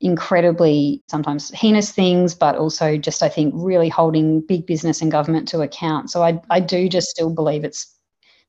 incredibly 0.02 1.04
sometimes 1.08 1.52
heinous 1.52 1.92
things, 1.92 2.34
but 2.34 2.56
also 2.56 2.98
just, 2.98 3.22
I 3.22 3.30
think, 3.30 3.54
really 3.56 3.90
holding 3.90 4.42
big 4.42 4.66
business 4.66 5.02
and 5.02 5.12
government 5.12 5.48
to 5.50 5.62
account. 5.62 6.10
So 6.10 6.24
I, 6.24 6.42
I 6.50 6.60
do 6.60 6.90
just 6.90 7.10
still 7.10 7.30
believe 7.30 7.64
it's 7.64 7.96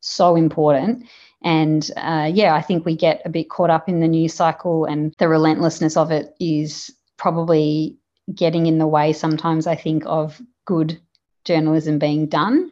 so 0.00 0.34
important. 0.34 1.06
And 1.42 1.90
uh, 1.96 2.30
yeah, 2.32 2.54
I 2.54 2.62
think 2.62 2.86
we 2.86 2.96
get 2.96 3.20
a 3.24 3.28
bit 3.28 3.50
caught 3.50 3.70
up 3.70 3.88
in 3.88 4.00
the 4.00 4.08
news 4.08 4.32
cycle, 4.32 4.86
and 4.86 5.14
the 5.18 5.28
relentlessness 5.28 5.96
of 5.96 6.10
it 6.10 6.34
is 6.40 6.90
probably 7.18 7.98
getting 8.34 8.66
in 8.66 8.78
the 8.78 8.86
way 8.86 9.12
sometimes, 9.12 9.66
I 9.66 9.76
think, 9.76 10.04
of 10.06 10.40
good 10.64 11.00
journalism 11.44 11.98
being 11.98 12.26
done. 12.26 12.70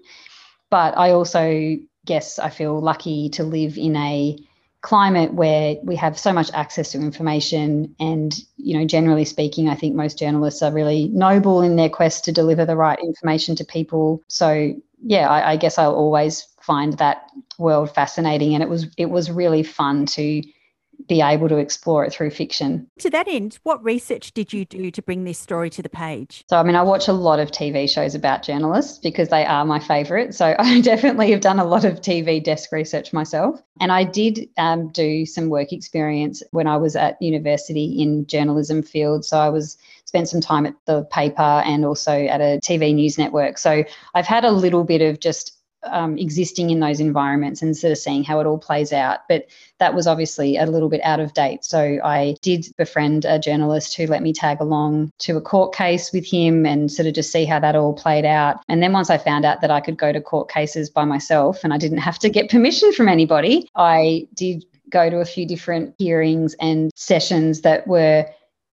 But 0.71 0.97
I 0.99 1.11
also 1.11 1.77
guess 2.07 2.39
I 2.39 2.51
feel 2.51 2.81
lucky 2.81 3.29
to 3.31 3.45
live 3.45 3.79
in 3.79 3.97
a 3.97 4.37
climate 4.83 5.33
where 5.33 5.77
we 5.83 5.97
have 5.97 6.19
so 6.19 6.33
much 6.33 6.51
access 6.53 6.93
to 6.93 6.99
information. 6.99 7.95
And 8.01 8.35
you 8.57 8.79
know 8.79 8.85
generally 8.87 9.25
speaking 9.25 9.69
i 9.69 9.75
think 9.75 9.95
most 9.95 10.19
journalists 10.19 10.63
are 10.63 10.73
really 10.73 11.09
noble 11.09 11.61
in 11.61 11.77
their 11.77 11.91
quest 11.91 12.25
to 12.25 12.33
deliver 12.33 12.65
the 12.65 12.77
right 12.77 12.99
information 12.99 13.55
to 13.57 13.65
people. 13.65 14.23
So 14.29 14.75
yeah 15.01 15.29
I, 15.29 15.53
I 15.53 15.57
guess 15.57 15.79
i'll 15.79 15.95
always 15.95 16.47
find 16.61 16.95
that 16.95 17.29
world 17.59 17.95
fascinating. 17.95 18.55
And 18.55 18.63
it 18.63 18.69
was 18.69 18.87
it 18.97 19.11
was 19.11 19.31
really 19.31 19.63
fun 19.63 20.07
to 20.07 20.43
be 21.09 21.21
able 21.21 21.49
to 21.49 21.57
explore 21.57 22.05
it 22.05 22.13
through 22.13 22.31
fiction. 22.31 22.87
To 23.01 23.11
that 23.11 23.29
end, 23.29 23.59
what 23.63 23.83
research 23.85 24.33
did 24.33 24.53
you 24.53 24.65
do 24.65 24.91
to 24.91 25.03
bring 25.03 25.25
this 25.25 25.39
story 25.39 25.71
to 25.71 25.83
the 25.83 25.89
page? 25.89 26.45
So, 26.49 26.57
I 26.57 26.63
mean, 26.63 26.77
I 26.77 26.83
watch 26.83 27.09
a 27.09 27.13
lot 27.13 27.39
of 27.39 27.51
TV 27.51 27.89
shows 27.89 28.15
about 28.15 28.43
journalists 28.43 28.99
because 28.99 29.29
they 29.29 29.45
are 29.45 29.65
my 29.65 29.79
favourite. 29.79 30.35
So, 30.35 30.55
I 30.59 30.81
definitely 30.81 31.31
have 31.31 31.41
done 31.41 31.59
a 31.59 31.65
lot 31.65 31.85
of 31.85 32.01
TV 32.01 32.43
desk 32.43 32.73
research 32.73 33.13
myself. 33.13 33.61
And 33.81 33.93
I 33.93 34.05
did 34.05 34.49
um, 34.57 34.89
do 34.89 35.27
some 35.27 35.49
work 35.49 35.73
experience 35.73 36.43
when 36.53 36.67
I 36.67 36.77
was 36.77 36.97
at 36.97 37.21
university 37.21 38.01
in 38.01 38.27
journalism 38.27 38.83
field. 38.83 39.25
So, 39.25 39.39
I 39.39 39.49
was 39.49 39.77
spent 40.05 40.29
some 40.29 40.41
time 40.41 40.67
at 40.67 40.75
the 40.87 41.05
paper 41.05 41.43
and 41.43 41.85
also 41.85 42.13
at 42.13 42.41
a 42.41 42.61
TV 42.63 42.95
news 42.95 43.19
network. 43.19 43.59
So, 43.59 43.85
I've 44.15 44.27
had 44.27 44.45
a 44.45 44.53
little 44.53 44.85
bit 44.85 45.03
of 45.03 45.21
just 45.21 45.59
um, 45.87 46.19
existing 46.19 46.71
in 46.71 46.81
those 46.81 47.01
environments 47.01 47.63
and 47.63 47.77
sort 47.77 47.93
of 47.93 47.99
seeing 47.99 48.25
how 48.25 48.41
it 48.41 48.47
all 48.47 48.59
plays 48.59 48.93
out. 48.93 49.21
But 49.29 49.47
that 49.79 49.95
was 49.95 50.07
obviously 50.07 50.57
a 50.57 50.67
little 50.67 50.89
bit 50.89 51.01
out 51.03 51.21
of 51.21 51.35
date. 51.35 51.65
So 51.65 51.99
I 52.05 52.37
did 52.43 52.67
befriend 52.77 53.25
a 53.25 53.39
journalist 53.39 53.97
who 53.97 54.07
let 54.07 54.23
me 54.23 54.33
tag 54.33 54.61
along 54.61 55.13
to 55.21 55.37
a 55.37 55.41
court 55.41 55.75
case 55.75 56.13
with 56.13 56.27
him 56.27 56.65
and 56.65 56.91
sort 56.91 57.07
of 57.07 57.15
just 57.15 57.33
see 57.33 57.45
how 57.45 57.59
that 57.61 57.77
all 57.77 57.93
played 57.93 58.25
out. 58.25 58.63
And 58.69 58.83
then 58.83 58.93
once 58.93 59.11
I 59.11 59.19
found 59.19 59.45
out 59.45 59.61
that 59.61 59.71
I 59.71 59.81
could 59.81 59.99
go 59.99 60.13
to 60.13 60.21
court 60.21 60.51
cases 60.51 60.91
by 60.91 61.05
myself 61.05 61.65
and 61.65 61.73
I 61.73 61.79
didn't 61.79 61.99
have 61.99 62.19
to 62.21 62.29
get 62.29 62.51
permission 62.51 62.93
from 62.93 63.09
anybody, 63.09 63.69
I 63.75 64.27
did 64.35 64.65
go 64.91 65.11
to 65.11 65.19
a 65.19 65.25
few 65.25 65.47
different 65.47 65.95
hearings 65.99 66.55
and 66.61 66.91
sessions 66.95 67.63
that 67.63 67.87
were 67.87 68.27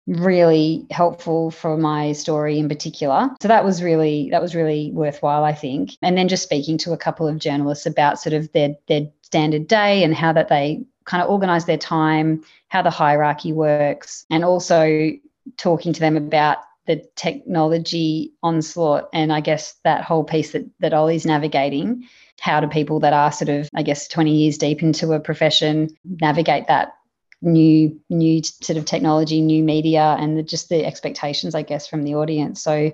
really 0.08 0.86
helpful 0.90 1.50
for 1.50 1.76
my 1.76 2.12
story 2.12 2.58
in 2.58 2.68
particular. 2.68 3.28
So 3.42 3.48
that 3.48 3.64
was 3.64 3.82
really 3.82 4.30
that 4.30 4.42
was 4.42 4.54
really 4.54 4.90
worthwhile, 4.92 5.44
I 5.44 5.52
think. 5.52 5.96
And 6.02 6.16
then 6.16 6.28
just 6.28 6.42
speaking 6.42 6.78
to 6.78 6.92
a 6.92 6.96
couple 6.96 7.28
of 7.28 7.38
journalists 7.38 7.86
about 7.86 8.18
sort 8.18 8.32
of 8.32 8.50
their 8.52 8.74
their 8.88 9.08
standard 9.22 9.68
day 9.68 10.02
and 10.02 10.14
how 10.14 10.32
that 10.32 10.48
they 10.48 10.84
kind 11.04 11.22
of 11.22 11.30
organize 11.30 11.66
their 11.66 11.78
time, 11.78 12.42
how 12.68 12.82
the 12.82 12.90
hierarchy 12.90 13.52
works, 13.52 14.24
and 14.30 14.44
also 14.44 15.10
talking 15.56 15.92
to 15.92 16.00
them 16.00 16.16
about 16.16 16.58
the 16.86 17.06
technology 17.16 18.32
onslaught 18.42 19.10
and 19.12 19.30
I 19.30 19.40
guess 19.40 19.74
that 19.84 20.04
whole 20.04 20.24
piece 20.24 20.52
that 20.52 20.64
that 20.80 20.94
Ollie's 20.94 21.26
navigating. 21.26 22.08
How 22.40 22.60
do 22.60 22.68
people 22.68 23.00
that 23.00 23.12
are 23.12 23.32
sort 23.32 23.48
of, 23.48 23.68
I 23.74 23.82
guess, 23.82 24.06
20 24.06 24.30
years 24.30 24.58
deep 24.58 24.80
into 24.80 25.12
a 25.12 25.20
profession 25.20 25.88
navigate 26.04 26.68
that 26.68 26.94
new 27.42 28.00
new 28.10 28.42
sort 28.42 28.76
of 28.76 28.84
technology, 28.84 29.40
new 29.40 29.62
media, 29.62 30.16
and 30.18 30.36
the, 30.36 30.42
just 30.42 30.68
the 30.68 30.84
expectations, 30.84 31.54
I 31.54 31.62
guess, 31.62 31.86
from 31.86 32.02
the 32.02 32.14
audience. 32.14 32.62
So, 32.62 32.92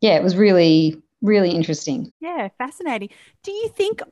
yeah, 0.00 0.16
it 0.16 0.22
was 0.22 0.36
really 0.36 1.02
really 1.22 1.50
interesting. 1.50 2.12
Yeah, 2.20 2.48
fascinating. 2.58 3.10
Do 3.42 3.52
you 3.52 3.68
think? 3.68 4.02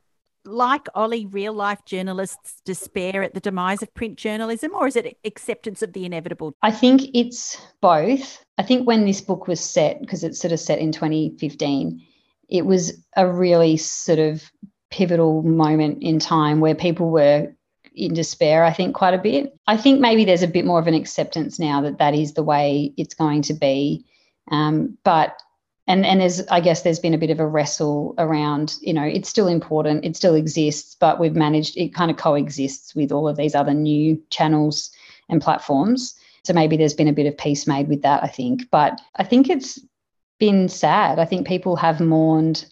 Like 0.47 0.85
Ollie, 0.93 1.25
real 1.25 1.53
life 1.53 1.83
journalists 1.85 2.61
despair 2.65 3.23
at 3.23 3.33
the 3.33 3.39
demise 3.39 3.81
of 3.81 3.91
print 3.95 4.15
journalism, 4.15 4.75
or 4.75 4.85
is 4.85 4.95
it 4.95 5.17
acceptance 5.25 5.81
of 5.81 5.93
the 5.93 6.05
inevitable? 6.05 6.53
I 6.61 6.69
think 6.69 7.09
it's 7.15 7.57
both. 7.81 8.45
I 8.59 8.61
think 8.61 8.85
when 8.85 9.07
this 9.07 9.21
book 9.21 9.47
was 9.47 9.59
set, 9.59 9.99
because 10.01 10.23
it's 10.23 10.39
sort 10.39 10.51
of 10.51 10.59
set 10.59 10.77
in 10.77 10.91
2015, 10.91 11.99
it 12.47 12.67
was 12.67 13.03
a 13.17 13.27
really 13.27 13.75
sort 13.77 14.19
of 14.19 14.43
pivotal 14.91 15.41
moment 15.41 16.03
in 16.03 16.19
time 16.19 16.59
where 16.59 16.75
people 16.75 17.09
were 17.09 17.51
in 17.95 18.13
despair, 18.13 18.63
I 18.63 18.73
think, 18.73 18.95
quite 18.95 19.13
a 19.13 19.19
bit. 19.19 19.57
I 19.67 19.77
think 19.77 19.99
maybe 19.99 20.25
there's 20.25 20.43
a 20.43 20.47
bit 20.47 20.65
more 20.65 20.79
of 20.79 20.87
an 20.87 20.93
acceptance 20.93 21.59
now 21.59 21.81
that 21.81 21.97
that 21.97 22.13
is 22.13 22.33
the 22.33 22.43
way 22.43 22.93
it's 22.97 23.15
going 23.15 23.41
to 23.43 23.53
be. 23.53 24.05
Um, 24.51 24.97
but 25.03 25.37
and 25.87 26.05
and 26.05 26.21
there's 26.21 26.45
I 26.47 26.59
guess 26.59 26.81
there's 26.81 26.99
been 26.99 27.13
a 27.13 27.19
bit 27.19 27.29
of 27.29 27.39
a 27.39 27.47
wrestle 27.47 28.15
around 28.17 28.75
you 28.81 28.93
know 28.93 29.03
it's 29.03 29.29
still 29.29 29.47
important 29.47 30.05
it 30.05 30.15
still 30.15 30.35
exists 30.35 30.95
but 30.99 31.19
we've 31.19 31.35
managed 31.35 31.77
it 31.77 31.93
kind 31.93 32.11
of 32.11 32.17
coexists 32.17 32.95
with 32.95 33.11
all 33.11 33.27
of 33.27 33.37
these 33.37 33.55
other 33.55 33.73
new 33.73 34.21
channels 34.29 34.91
and 35.29 35.41
platforms 35.41 36.15
so 36.43 36.53
maybe 36.53 36.77
there's 36.77 36.93
been 36.93 37.07
a 37.07 37.13
bit 37.13 37.27
of 37.27 37.37
peace 37.37 37.67
made 37.67 37.87
with 37.87 38.01
that 38.01 38.23
I 38.23 38.27
think 38.27 38.69
but 38.71 38.99
I 39.15 39.23
think 39.23 39.49
it's 39.49 39.79
been 40.39 40.69
sad 40.69 41.19
I 41.19 41.25
think 41.25 41.47
people 41.47 41.75
have 41.75 41.99
mourned 41.99 42.65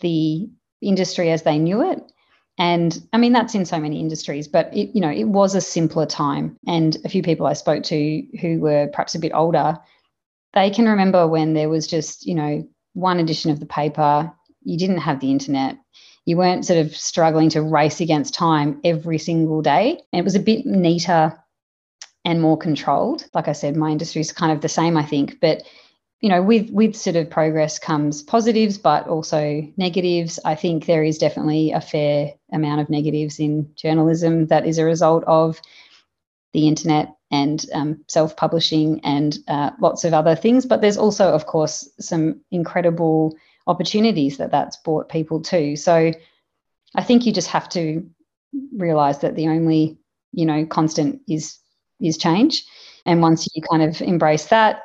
the 0.00 0.48
industry 0.80 1.30
as 1.30 1.42
they 1.42 1.58
knew 1.58 1.90
it 1.90 2.02
and 2.58 3.06
I 3.12 3.18
mean, 3.18 3.32
that's 3.32 3.54
in 3.54 3.64
so 3.64 3.80
many 3.80 3.98
industries, 4.00 4.46
but 4.46 4.74
it, 4.74 4.94
you 4.94 5.00
know, 5.00 5.10
it 5.10 5.24
was 5.24 5.54
a 5.54 5.60
simpler 5.60 6.06
time. 6.06 6.56
And 6.66 6.96
a 7.04 7.08
few 7.08 7.22
people 7.22 7.46
I 7.46 7.54
spoke 7.54 7.82
to 7.84 8.22
who 8.40 8.60
were 8.60 8.88
perhaps 8.88 9.14
a 9.14 9.18
bit 9.18 9.32
older, 9.34 9.78
they 10.52 10.70
can 10.70 10.88
remember 10.88 11.26
when 11.26 11.54
there 11.54 11.68
was 11.68 11.86
just, 11.86 12.26
you 12.26 12.34
know, 12.34 12.66
one 12.92 13.18
edition 13.18 13.50
of 13.50 13.58
the 13.58 13.66
paper, 13.66 14.32
you 14.62 14.78
didn't 14.78 14.98
have 14.98 15.18
the 15.18 15.32
internet. 15.32 15.78
You 16.26 16.36
weren't 16.36 16.64
sort 16.64 16.78
of 16.78 16.96
struggling 16.96 17.50
to 17.50 17.62
race 17.62 18.00
against 18.00 18.34
time 18.34 18.80
every 18.84 19.18
single 19.18 19.60
day. 19.60 20.00
And 20.12 20.20
it 20.20 20.24
was 20.24 20.36
a 20.36 20.40
bit 20.40 20.64
neater 20.64 21.36
and 22.24 22.40
more 22.40 22.56
controlled. 22.56 23.26
Like 23.34 23.48
I 23.48 23.52
said, 23.52 23.76
my 23.76 23.90
industry 23.90 24.20
is 24.20 24.32
kind 24.32 24.52
of 24.52 24.60
the 24.60 24.68
same, 24.68 24.96
I 24.96 25.04
think, 25.04 25.40
but 25.40 25.64
you 26.20 26.28
know, 26.30 26.42
with 26.42 26.70
with 26.70 26.96
sort 26.96 27.16
of 27.16 27.28
progress 27.28 27.78
comes 27.78 28.22
positives, 28.22 28.78
but 28.78 29.06
also 29.08 29.62
negatives. 29.76 30.38
I 30.44 30.54
think 30.54 30.86
there 30.86 31.04
is 31.04 31.18
definitely 31.18 31.72
a 31.72 31.80
fair 31.80 32.32
amount 32.52 32.80
of 32.80 32.88
negatives 32.88 33.38
in 33.38 33.70
journalism 33.76 34.46
that 34.46 34.66
is 34.66 34.78
a 34.78 34.84
result 34.84 35.24
of 35.26 35.60
the 36.52 36.66
internet 36.68 37.14
and 37.30 37.66
um, 37.74 38.04
self-publishing 38.08 39.00
and 39.04 39.38
uh, 39.48 39.70
lots 39.80 40.04
of 40.04 40.14
other 40.14 40.36
things. 40.36 40.64
But 40.64 40.80
there's 40.80 40.96
also, 40.96 41.28
of 41.28 41.46
course, 41.46 41.90
some 41.98 42.40
incredible 42.50 43.36
opportunities 43.66 44.38
that 44.38 44.50
that's 44.50 44.76
brought 44.76 45.08
people 45.08 45.42
to. 45.42 45.74
So 45.76 46.12
I 46.94 47.02
think 47.02 47.26
you 47.26 47.32
just 47.32 47.48
have 47.48 47.68
to 47.70 48.08
realize 48.76 49.18
that 49.20 49.34
the 49.34 49.48
only, 49.48 49.98
you 50.32 50.46
know, 50.46 50.64
constant 50.64 51.22
is 51.28 51.58
is 52.00 52.16
change. 52.18 52.64
And 53.04 53.20
once 53.20 53.48
you 53.54 53.62
kind 53.62 53.82
of 53.82 54.00
embrace 54.00 54.46
that, 54.46 54.82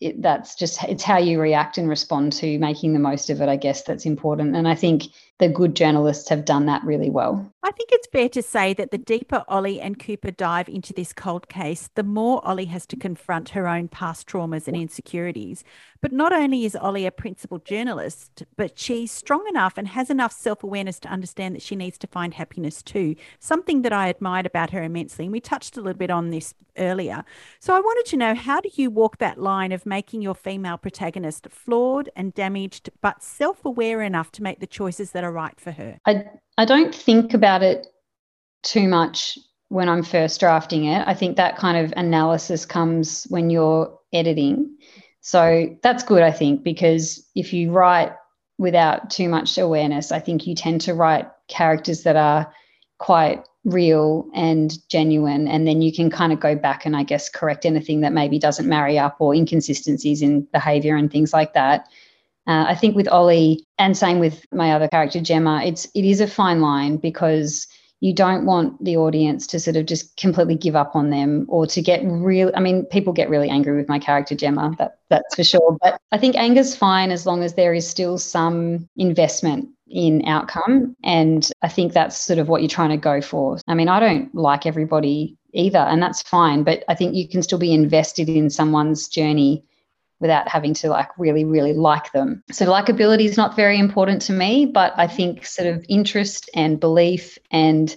it, 0.00 0.20
that's 0.20 0.54
just 0.54 0.82
it's 0.84 1.02
how 1.02 1.18
you 1.18 1.40
react 1.40 1.78
and 1.78 1.88
respond 1.88 2.32
to 2.34 2.58
making 2.58 2.92
the 2.92 2.98
most 2.98 3.30
of 3.30 3.40
it 3.40 3.48
i 3.48 3.56
guess 3.56 3.82
that's 3.82 4.06
important. 4.06 4.54
And 4.56 4.68
i 4.68 4.74
think 4.74 5.04
the 5.38 5.48
good 5.48 5.76
journalists 5.76 6.28
have 6.30 6.44
done 6.44 6.66
that 6.66 6.82
really 6.84 7.10
well. 7.10 7.52
I 7.62 7.70
think 7.72 7.90
it's 7.92 8.06
fair 8.06 8.28
to 8.30 8.42
say 8.42 8.72
that 8.74 8.90
the 8.90 8.98
deeper 8.98 9.44
ollie 9.48 9.80
and 9.80 9.98
cooper 9.98 10.30
dive 10.30 10.68
into 10.68 10.92
this 10.92 11.12
cold 11.12 11.48
case 11.48 11.90
the 11.94 12.02
more 12.02 12.40
ollie 12.46 12.66
has 12.66 12.86
to 12.86 12.96
confront 12.96 13.50
her 13.50 13.68
own 13.68 13.88
past 13.88 14.26
traumas 14.26 14.66
and 14.66 14.76
insecurities. 14.76 15.64
But 16.00 16.12
not 16.12 16.32
only 16.32 16.64
is 16.64 16.76
ollie 16.76 17.06
a 17.06 17.10
principled 17.10 17.64
journalist 17.64 18.44
but 18.56 18.78
she's 18.78 19.10
strong 19.10 19.44
enough 19.48 19.74
and 19.76 19.88
has 19.88 20.08
enough 20.08 20.32
self-awareness 20.32 21.00
to 21.00 21.08
understand 21.08 21.54
that 21.54 21.62
she 21.62 21.76
needs 21.76 21.98
to 21.98 22.06
find 22.06 22.34
happiness 22.34 22.82
too. 22.82 23.14
Something 23.38 23.82
that 23.82 23.92
i 23.92 24.08
admired 24.08 24.46
about 24.46 24.70
her 24.70 24.82
immensely 24.82 25.26
and 25.26 25.32
we 25.32 25.40
touched 25.40 25.76
a 25.76 25.80
little 25.80 25.98
bit 25.98 26.10
on 26.10 26.30
this 26.30 26.54
earlier. 26.78 27.24
So 27.60 27.74
i 27.74 27.80
wanted 27.80 28.08
to 28.10 28.16
know 28.16 28.34
how 28.34 28.60
do 28.60 28.70
you 28.74 28.90
walk 28.90 29.18
that 29.18 29.38
line 29.38 29.72
of 29.72 29.84
making 29.84 30.22
your 30.22 30.34
female 30.34 30.78
protagonist 30.78 31.48
flawed 31.50 32.08
and 32.16 32.32
damaged, 32.32 32.90
but 33.02 33.22
self 33.22 33.64
aware 33.64 34.02
enough 34.02 34.30
to 34.32 34.42
make 34.42 34.60
the 34.60 34.66
choices 34.66 35.10
that 35.10 35.25
are 35.26 35.32
right 35.32 35.58
for 35.60 35.72
her? 35.72 35.98
I, 36.06 36.24
I 36.56 36.64
don't 36.64 36.94
think 36.94 37.34
about 37.34 37.62
it 37.62 37.86
too 38.62 38.88
much 38.88 39.38
when 39.68 39.88
I'm 39.88 40.02
first 40.02 40.40
drafting 40.40 40.84
it. 40.84 41.06
I 41.06 41.14
think 41.14 41.36
that 41.36 41.56
kind 41.56 41.84
of 41.84 41.92
analysis 41.96 42.64
comes 42.64 43.24
when 43.24 43.50
you're 43.50 43.98
editing. 44.12 44.76
So 45.20 45.76
that's 45.82 46.04
good, 46.04 46.22
I 46.22 46.30
think, 46.30 46.62
because 46.62 47.28
if 47.34 47.52
you 47.52 47.72
write 47.72 48.12
without 48.58 49.10
too 49.10 49.28
much 49.28 49.58
awareness, 49.58 50.12
I 50.12 50.20
think 50.20 50.46
you 50.46 50.54
tend 50.54 50.80
to 50.82 50.94
write 50.94 51.26
characters 51.48 52.04
that 52.04 52.16
are 52.16 52.52
quite 52.98 53.44
real 53.66 54.30
and 54.32 54.78
genuine 54.88 55.48
and 55.48 55.66
then 55.66 55.82
you 55.82 55.92
can 55.92 56.08
kind 56.08 56.32
of 56.32 56.38
go 56.38 56.54
back 56.54 56.86
and 56.86 56.96
i 56.96 57.02
guess 57.02 57.28
correct 57.28 57.66
anything 57.66 58.00
that 58.00 58.12
maybe 58.12 58.38
doesn't 58.38 58.68
marry 58.68 58.96
up 58.96 59.16
or 59.18 59.34
inconsistencies 59.34 60.22
in 60.22 60.42
behavior 60.52 60.94
and 60.94 61.10
things 61.10 61.32
like 61.32 61.52
that 61.52 61.88
uh, 62.46 62.64
i 62.68 62.74
think 62.74 62.96
with 62.96 63.08
ollie 63.08 63.64
and 63.78 63.96
same 63.96 64.18
with 64.18 64.44
my 64.52 64.72
other 64.72 64.88
character 64.88 65.20
gemma 65.20 65.62
it's 65.64 65.86
it 65.94 66.04
is 66.04 66.20
a 66.20 66.26
fine 66.26 66.60
line 66.60 66.96
because 66.96 67.66
you 68.00 68.14
don't 68.14 68.44
want 68.44 68.82
the 68.84 68.96
audience 68.96 69.46
to 69.46 69.60
sort 69.60 69.76
of 69.76 69.86
just 69.86 70.16
completely 70.16 70.54
give 70.54 70.76
up 70.76 70.94
on 70.94 71.10
them 71.10 71.46
or 71.48 71.66
to 71.66 71.80
get 71.80 72.02
real 72.04 72.50
I 72.54 72.60
mean 72.60 72.84
people 72.86 73.12
get 73.12 73.30
really 73.30 73.48
angry 73.48 73.76
with 73.76 73.88
my 73.88 73.98
character 73.98 74.34
Gemma 74.34 74.74
that 74.78 74.98
that's 75.08 75.34
for 75.34 75.44
sure 75.44 75.76
but 75.80 76.00
I 76.12 76.18
think 76.18 76.36
anger's 76.36 76.76
fine 76.76 77.10
as 77.10 77.26
long 77.26 77.42
as 77.42 77.54
there 77.54 77.72
is 77.72 77.88
still 77.88 78.18
some 78.18 78.88
investment 78.96 79.68
in 79.88 80.26
outcome 80.26 80.94
and 81.04 81.50
I 81.62 81.68
think 81.68 81.92
that's 81.92 82.20
sort 82.20 82.38
of 82.38 82.48
what 82.48 82.60
you're 82.60 82.68
trying 82.68 82.90
to 82.90 82.96
go 82.96 83.20
for. 83.20 83.58
I 83.66 83.74
mean 83.74 83.88
I 83.88 83.98
don't 83.98 84.34
like 84.34 84.66
everybody 84.66 85.36
either 85.52 85.78
and 85.78 86.02
that's 86.02 86.22
fine 86.22 86.64
but 86.64 86.84
I 86.88 86.94
think 86.94 87.14
you 87.14 87.26
can 87.26 87.42
still 87.42 87.58
be 87.58 87.72
invested 87.72 88.28
in 88.28 88.50
someone's 88.50 89.08
journey 89.08 89.64
without 90.20 90.48
having 90.48 90.74
to 90.74 90.88
like 90.88 91.10
really 91.18 91.44
really 91.44 91.72
like 91.72 92.12
them. 92.12 92.42
So 92.50 92.66
likability 92.66 93.24
is 93.24 93.36
not 93.36 93.56
very 93.56 93.78
important 93.78 94.22
to 94.22 94.32
me 94.32 94.66
but 94.66 94.92
i 94.96 95.06
mm-hmm. 95.06 95.16
think 95.16 95.46
sort 95.46 95.68
of 95.68 95.84
interest 95.88 96.50
and 96.54 96.80
belief 96.80 97.38
and 97.50 97.96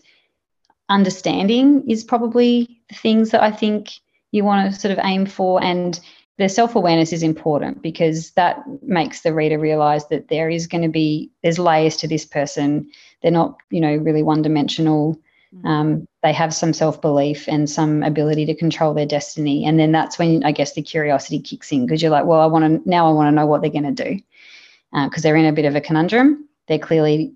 understanding 0.90 1.90
is 1.90 2.04
probably 2.04 2.82
the 2.90 2.96
things 2.96 3.30
that 3.30 3.44
i 3.44 3.52
think 3.52 3.92
you 4.32 4.44
want 4.44 4.74
to 4.74 4.80
sort 4.80 4.92
of 4.92 5.00
aim 5.04 5.26
for 5.26 5.64
and 5.64 6.00
the 6.40 6.48
self-awareness 6.48 7.12
is 7.12 7.22
important 7.22 7.82
because 7.82 8.32
that 8.32 8.64
makes 8.82 9.22
the 9.22 9.34
reader 9.34 9.60
realize 9.60 10.08
that 10.08 10.30
there 10.30 10.50
is 10.50 10.68
going 10.68 10.82
to 10.82 10.90
be 10.90 11.30
there's 11.44 11.60
layers 11.60 11.98
to 11.98 12.08
this 12.08 12.26
person. 12.26 12.90
They're 13.22 13.30
not 13.30 13.58
you 13.70 13.82
know 13.82 13.96
really 13.98 14.24
one 14.24 14.42
dimensional. 14.42 15.20
Um, 15.66 16.08
they 16.22 16.32
have 16.32 16.54
some 16.54 16.74
self 16.74 17.02
belief 17.02 17.48
and 17.48 17.70
some 17.70 18.04
ability 18.04 18.46
to 18.46 18.56
control 18.56 18.94
their 18.94 19.06
destiny. 19.06 19.66
And 19.66 19.80
then 19.80 19.92
that's 19.92 20.20
when 20.20 20.44
I 20.44 20.52
guess 20.52 20.74
the 20.74 20.82
curiosity 20.82 21.40
kicks 21.40 21.72
in 21.72 21.86
because 21.86 22.02
you're 22.02 22.12
like, 22.12 22.26
well, 22.26 22.40
I 22.40 22.46
want 22.46 22.66
to 22.66 22.90
now 22.90 23.10
I 23.10 23.14
want 23.14 23.28
to 23.28 23.36
know 23.36 23.46
what 23.46 23.62
they're 23.62 23.72
going 23.72 23.96
to 23.96 24.04
do 24.04 24.20
because 24.92 25.24
uh, 25.24 25.28
they're 25.28 25.36
in 25.36 25.46
a 25.46 25.54
bit 25.54 25.66
of 25.66 25.76
a 25.76 25.82
conundrum. 25.82 26.48
They're 26.68 26.80
clearly 26.80 27.34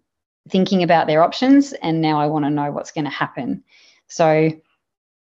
thinking 0.49 0.83
about 0.83 1.07
their 1.07 1.23
options, 1.23 1.73
and 1.73 2.01
now 2.01 2.19
I 2.19 2.27
want 2.27 2.45
to 2.45 2.49
know 2.49 2.71
what's 2.71 2.91
going 2.91 3.05
to 3.05 3.11
happen. 3.11 3.63
So 4.07 4.51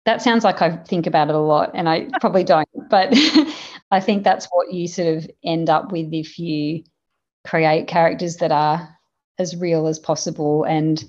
that 0.04 0.22
sounds 0.22 0.42
like 0.42 0.60
I 0.60 0.76
think 0.76 1.06
about 1.06 1.28
it 1.28 1.34
a 1.34 1.38
lot, 1.38 1.70
and 1.74 1.88
I 1.88 2.08
probably 2.20 2.44
don't, 2.44 2.68
but 2.90 3.16
I 3.90 4.00
think 4.00 4.24
that's 4.24 4.48
what 4.50 4.72
you 4.72 4.88
sort 4.88 5.16
of 5.16 5.30
end 5.44 5.70
up 5.70 5.92
with 5.92 6.12
if 6.12 6.38
you 6.38 6.82
create 7.46 7.86
characters 7.86 8.36
that 8.36 8.50
are 8.50 8.88
as 9.38 9.56
real 9.56 9.86
as 9.86 9.98
possible 9.98 10.64
and 10.64 11.04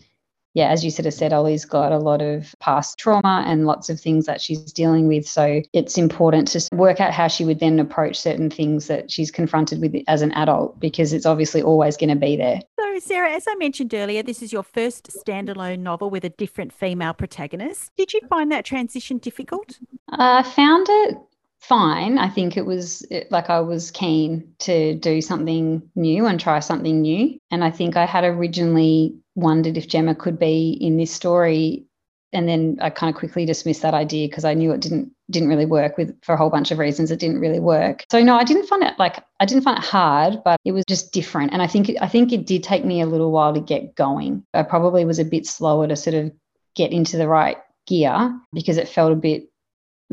yeah, 0.54 0.70
as 0.70 0.86
you 0.86 0.92
sort 0.92 1.06
of 1.08 1.13
said, 1.13 1.34
Ollie's 1.34 1.66
got 1.66 1.92
a 1.92 1.98
lot 1.98 2.22
of 2.22 2.54
past 2.60 3.00
trauma 3.00 3.44
and 3.48 3.66
lots 3.66 3.89
of 3.89 4.00
things 4.00 4.26
that 4.26 4.39
she's 4.39 4.72
dealing 4.72 5.08
with. 5.08 5.28
So 5.28 5.62
it's 5.74 5.98
important 5.98 6.48
to 6.50 6.76
work 6.76 7.00
out 7.00 7.12
how 7.12 7.28
she 7.28 7.44
would 7.44 7.60
then 7.60 7.80
approach 7.80 8.20
certain 8.20 8.50
things 8.50 8.88
that 8.88 9.10
she's 9.10 9.32
confronted 9.32 9.82
with 9.82 9.96
as 10.08 10.22
an 10.22 10.32
adult 10.34 10.80
because 10.80 11.12
it's 11.13 11.26
obviously 11.26 11.62
always 11.62 11.98
going 11.98 12.10
to 12.10 12.16
be 12.16 12.36
there. 12.36 12.62
So, 12.80 13.00
Sarah, 13.00 13.32
as 13.32 13.46
I 13.48 13.56
mentioned 13.56 13.94
earlier, 13.94 14.22
this 14.22 14.44
is 14.44 14.54
your 14.54 14.63
first 14.63 15.10
standalone 15.26 15.80
novel 15.80 16.10
with 16.10 16.24
a 16.24 16.30
different 16.30 16.72
female 16.72 17.13
protagonist. 17.13 17.92
Did 17.98 18.13
you 18.13 18.22
find 18.30 18.52
that 18.52 18.66
transition 18.66 19.18
difficult? 19.18 19.80
Uh, 20.12 20.42
I 20.42 20.44
found 20.44 20.86
it 20.89 21.18
fine. 21.63 22.17
I 22.17 22.30
think 22.30 22.58
it 22.58 22.65
was 22.65 23.06
like 23.30 23.49
I 23.49 23.62
was 23.62 23.89
keen 23.89 24.54
to 24.60 24.95
do 24.95 25.21
something 25.21 25.82
new 25.95 26.26
and 26.26 26.39
try 26.39 26.60
something 26.60 27.02
new. 27.02 27.38
And 27.52 27.63
I 27.63 27.71
think 27.71 27.95
I 27.95 28.06
had 28.06 28.26
originally 28.26 29.15
wondered 29.36 29.78
if 29.78 29.88
Gemma 29.88 30.13
could 30.13 30.38
be 30.38 30.71
in 30.71 30.97
this 30.97 31.12
story. 31.12 31.86
And 32.34 32.49
then 32.49 32.80
I 32.82 32.89
kind 32.89 33.13
of 33.13 33.17
quickly 33.17 33.45
dismissed 33.45 33.84
that 33.84 33.93
idea 33.93 34.28
because 34.28 34.43
I 34.43 34.56
knew 34.56 34.71
it 34.71 34.82
didn't 34.82 35.12
didn't 35.30 35.49
really 35.49 35.65
work 35.65 35.97
with 35.97 36.15
for 36.21 36.34
a 36.34 36.38
whole 36.38 36.49
bunch 36.49 36.71
of 36.71 36.80
reasons. 36.80 37.12
It 37.12 37.19
didn't 37.19 37.39
really 37.39 37.60
work. 37.60 38.04
So 38.12 38.21
no, 38.21 38.36
I 38.36 38.43
didn't 38.43 38.67
find 38.67 38.84
it 38.84 38.97
like 38.99 39.23
I 39.39 39.45
didn't 39.45 39.63
find 39.63 39.78
it 39.78 39.86
hard, 39.86 40.43
but 40.43 40.60
it 40.65 40.73
was 40.73 40.84
just 40.88 41.13
different. 41.13 41.54
And 41.54 41.62
I 41.62 41.67
think 41.67 41.91
I 42.02 42.08
think 42.08 42.34
it 42.34 42.45
did 42.45 42.63
take 42.63 42.84
me 42.84 43.02
a 43.02 43.06
little 43.06 43.32
while 43.32 43.54
to 43.54 43.62
get 43.62 43.95
going. 43.95 44.45
I 44.54 44.63
probably 44.63 45.06
was 45.06 45.19
a 45.19 45.26
bit 45.26 45.45
slower 45.45 45.88
to 45.88 45.95
sort 45.95 46.15
of 46.15 46.34
get 46.76 46.91
into 46.91 47.17
the 47.17 47.28
right 47.28 47.58
gear 47.86 48.38
because 48.52 48.78
it 48.78 48.89
felt 48.89 49.12
a 49.12 49.15
bit 49.15 49.49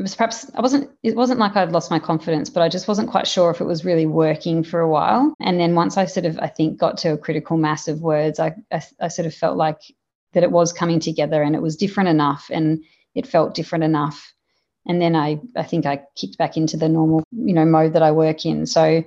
it 0.01 0.05
was 0.05 0.15
perhaps 0.15 0.49
I 0.55 0.61
wasn't 0.61 0.89
it 1.03 1.15
wasn't 1.15 1.39
like 1.39 1.55
I'd 1.55 1.71
lost 1.71 1.91
my 1.91 1.99
confidence, 1.99 2.49
but 2.49 2.63
I 2.63 2.69
just 2.69 2.87
wasn't 2.87 3.11
quite 3.11 3.27
sure 3.27 3.51
if 3.51 3.61
it 3.61 3.65
was 3.65 3.85
really 3.85 4.07
working 4.07 4.63
for 4.63 4.79
a 4.79 4.89
while. 4.89 5.35
And 5.39 5.59
then 5.59 5.75
once 5.75 5.95
I 5.95 6.05
sort 6.05 6.25
of 6.25 6.39
I 6.39 6.47
think 6.47 6.79
got 6.79 6.97
to 6.99 7.13
a 7.13 7.17
critical 7.19 7.55
mass 7.55 7.87
of 7.87 8.01
words, 8.01 8.39
I 8.39 8.55
I, 8.71 8.81
I 8.99 9.09
sort 9.09 9.27
of 9.27 9.35
felt 9.35 9.57
like 9.57 9.79
that 10.33 10.41
it 10.41 10.51
was 10.51 10.73
coming 10.73 10.99
together 10.99 11.43
and 11.43 11.55
it 11.55 11.61
was 11.61 11.75
different 11.75 12.09
enough 12.09 12.49
and 12.51 12.83
it 13.13 13.27
felt 13.27 13.53
different 13.53 13.83
enough. 13.83 14.33
And 14.87 14.99
then 14.99 15.15
I 15.15 15.39
I 15.55 15.61
think 15.61 15.85
I 15.85 16.01
kicked 16.15 16.39
back 16.39 16.57
into 16.57 16.77
the 16.77 16.89
normal, 16.89 17.23
you 17.31 17.53
know, 17.53 17.65
mode 17.65 17.93
that 17.93 18.01
I 18.01 18.11
work 18.11 18.43
in. 18.43 18.65
So 18.65 19.03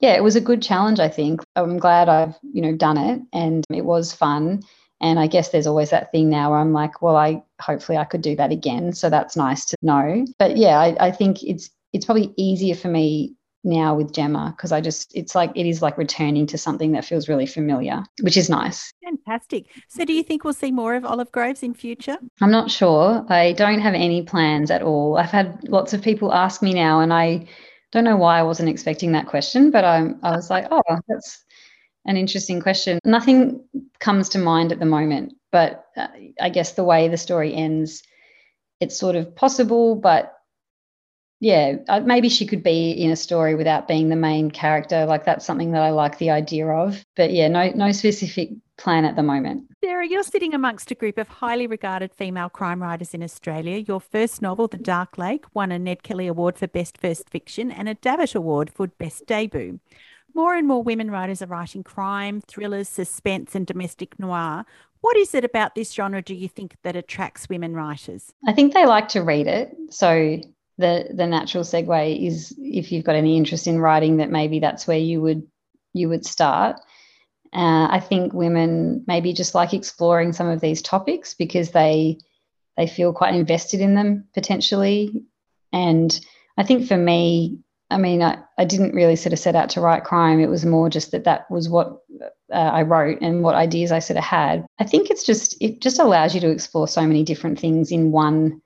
yeah, 0.00 0.14
it 0.16 0.24
was 0.24 0.34
a 0.34 0.40
good 0.40 0.60
challenge, 0.60 0.98
I 0.98 1.08
think. 1.08 1.40
I'm 1.54 1.78
glad 1.78 2.08
I've, 2.08 2.34
you 2.52 2.62
know, 2.62 2.74
done 2.74 2.98
it 2.98 3.22
and 3.32 3.64
it 3.70 3.84
was 3.84 4.12
fun. 4.12 4.64
And 5.00 5.18
I 5.18 5.26
guess 5.26 5.50
there's 5.50 5.66
always 5.66 5.90
that 5.90 6.10
thing 6.10 6.30
now 6.30 6.50
where 6.50 6.58
I'm 6.58 6.72
like, 6.72 7.02
well, 7.02 7.16
I 7.16 7.42
hopefully 7.60 7.98
I 7.98 8.04
could 8.04 8.22
do 8.22 8.36
that 8.36 8.50
again. 8.50 8.92
So 8.92 9.10
that's 9.10 9.36
nice 9.36 9.64
to 9.66 9.76
know. 9.82 10.24
But 10.38 10.56
yeah, 10.56 10.78
I, 10.78 10.96
I 11.08 11.10
think 11.10 11.42
it's 11.42 11.70
it's 11.92 12.06
probably 12.06 12.32
easier 12.36 12.74
for 12.74 12.88
me 12.88 13.34
now 13.66 13.94
with 13.94 14.12
Gemma 14.12 14.54
because 14.56 14.72
I 14.72 14.80
just 14.80 15.14
it's 15.14 15.34
like 15.34 15.50
it 15.54 15.66
is 15.66 15.82
like 15.82 15.98
returning 15.98 16.46
to 16.46 16.56
something 16.58 16.92
that 16.92 17.04
feels 17.04 17.28
really 17.28 17.46
familiar, 17.46 18.02
which 18.22 18.36
is 18.36 18.48
nice. 18.48 18.92
Fantastic. 19.04 19.66
So 19.88 20.04
do 20.04 20.12
you 20.12 20.22
think 20.22 20.44
we'll 20.44 20.54
see 20.54 20.72
more 20.72 20.94
of 20.94 21.04
Olive 21.04 21.32
Groves 21.32 21.62
in 21.62 21.74
future? 21.74 22.16
I'm 22.40 22.50
not 22.50 22.70
sure. 22.70 23.26
I 23.28 23.52
don't 23.52 23.80
have 23.80 23.94
any 23.94 24.22
plans 24.22 24.70
at 24.70 24.82
all. 24.82 25.18
I've 25.18 25.30
had 25.30 25.68
lots 25.68 25.92
of 25.92 26.00
people 26.00 26.32
ask 26.32 26.62
me 26.62 26.72
now 26.72 27.00
and 27.00 27.12
I 27.12 27.46
don't 27.92 28.04
know 28.04 28.16
why 28.16 28.38
I 28.38 28.42
wasn't 28.42 28.68
expecting 28.68 29.12
that 29.12 29.26
question, 29.26 29.70
but 29.70 29.84
I'm 29.84 30.18
I 30.22 30.30
was 30.30 30.48
like, 30.48 30.66
oh, 30.70 30.82
that's 31.08 31.44
an 32.06 32.16
interesting 32.16 32.60
question. 32.60 32.98
Nothing 33.04 33.62
comes 34.00 34.28
to 34.30 34.38
mind 34.38 34.72
at 34.72 34.78
the 34.78 34.86
moment, 34.86 35.34
but 35.52 35.86
uh, 35.96 36.08
I 36.40 36.48
guess 36.48 36.72
the 36.72 36.84
way 36.84 37.08
the 37.08 37.16
story 37.16 37.54
ends, 37.54 38.02
it's 38.80 38.98
sort 38.98 39.16
of 39.16 39.34
possible, 39.34 39.96
but 39.96 40.32
yeah, 41.40 41.76
maybe 42.04 42.30
she 42.30 42.46
could 42.46 42.62
be 42.62 42.92
in 42.92 43.10
a 43.10 43.16
story 43.16 43.54
without 43.54 43.86
being 43.86 44.08
the 44.08 44.16
main 44.16 44.50
character. 44.50 45.04
Like 45.04 45.26
that's 45.26 45.44
something 45.44 45.72
that 45.72 45.82
I 45.82 45.90
like 45.90 46.16
the 46.16 46.30
idea 46.30 46.66
of. 46.66 47.04
But 47.14 47.30
yeah, 47.32 47.48
no, 47.48 47.70
no 47.74 47.92
specific 47.92 48.50
plan 48.78 49.04
at 49.04 49.16
the 49.16 49.22
moment. 49.22 49.64
Sarah, 49.84 50.06
you're 50.06 50.22
sitting 50.22 50.54
amongst 50.54 50.90
a 50.90 50.94
group 50.94 51.18
of 51.18 51.28
highly 51.28 51.66
regarded 51.66 52.14
female 52.14 52.48
crime 52.48 52.82
writers 52.82 53.12
in 53.12 53.22
Australia. 53.22 53.84
Your 53.86 54.00
first 54.00 54.40
novel, 54.40 54.66
The 54.66 54.78
Dark 54.78 55.18
Lake, 55.18 55.44
won 55.52 55.72
a 55.72 55.78
Ned 55.78 56.02
Kelly 56.02 56.26
Award 56.26 56.56
for 56.58 56.68
Best 56.68 56.96
First 56.98 57.28
Fiction 57.28 57.70
and 57.70 57.88
a 57.88 57.94
Davitt 57.94 58.34
Award 58.34 58.70
for 58.70 58.86
Best 58.86 59.26
Debut. 59.26 59.78
More 60.36 60.54
and 60.54 60.68
more 60.68 60.82
women 60.82 61.10
writers 61.10 61.40
are 61.40 61.46
writing 61.46 61.82
crime, 61.82 62.42
thrillers, 62.46 62.90
suspense, 62.90 63.54
and 63.54 63.66
domestic 63.66 64.18
noir. 64.18 64.66
What 65.00 65.16
is 65.16 65.34
it 65.34 65.46
about 65.46 65.74
this 65.74 65.94
genre 65.94 66.20
do 66.20 66.34
you 66.34 66.46
think 66.46 66.76
that 66.82 66.94
attracts 66.94 67.48
women 67.48 67.72
writers? 67.72 68.34
I 68.46 68.52
think 68.52 68.74
they 68.74 68.84
like 68.84 69.08
to 69.08 69.22
read 69.22 69.46
it. 69.46 69.74
So 69.88 70.38
the 70.76 71.08
the 71.10 71.26
natural 71.26 71.64
segue 71.64 72.26
is 72.26 72.54
if 72.58 72.92
you've 72.92 73.06
got 73.06 73.14
any 73.14 73.38
interest 73.38 73.66
in 73.66 73.80
writing 73.80 74.18
that 74.18 74.28
maybe 74.28 74.60
that's 74.60 74.86
where 74.86 74.98
you 74.98 75.22
would 75.22 75.42
you 75.94 76.10
would 76.10 76.26
start. 76.26 76.76
Uh, 77.54 77.88
I 77.90 78.00
think 78.06 78.34
women 78.34 79.04
maybe 79.06 79.32
just 79.32 79.54
like 79.54 79.72
exploring 79.72 80.34
some 80.34 80.48
of 80.48 80.60
these 80.60 80.82
topics 80.82 81.32
because 81.32 81.70
they 81.70 82.18
they 82.76 82.86
feel 82.86 83.14
quite 83.14 83.34
invested 83.34 83.80
in 83.80 83.94
them 83.94 84.28
potentially. 84.34 85.24
And 85.72 86.20
I 86.58 86.62
think 86.62 86.88
for 86.88 86.98
me, 86.98 87.60
I 87.90 87.98
mean, 87.98 88.22
I, 88.22 88.38
I 88.58 88.64
didn't 88.64 88.94
really 88.94 89.16
sort 89.16 89.32
of 89.32 89.38
set 89.38 89.54
out 89.54 89.70
to 89.70 89.80
write 89.80 90.04
crime. 90.04 90.40
It 90.40 90.50
was 90.50 90.64
more 90.64 90.90
just 90.90 91.12
that 91.12 91.24
that 91.24 91.50
was 91.50 91.68
what 91.68 91.98
uh, 92.52 92.56
I 92.56 92.82
wrote 92.82 93.18
and 93.20 93.42
what 93.42 93.54
ideas 93.54 93.92
I 93.92 94.00
sort 94.00 94.16
of 94.16 94.24
had. 94.24 94.66
I 94.78 94.84
think 94.84 95.10
it's 95.10 95.24
just, 95.24 95.56
it 95.60 95.80
just 95.80 95.98
allows 95.98 96.34
you 96.34 96.40
to 96.40 96.50
explore 96.50 96.88
so 96.88 97.06
many 97.06 97.22
different 97.22 97.60
things 97.60 97.92
in 97.92 98.10
one 98.10 98.60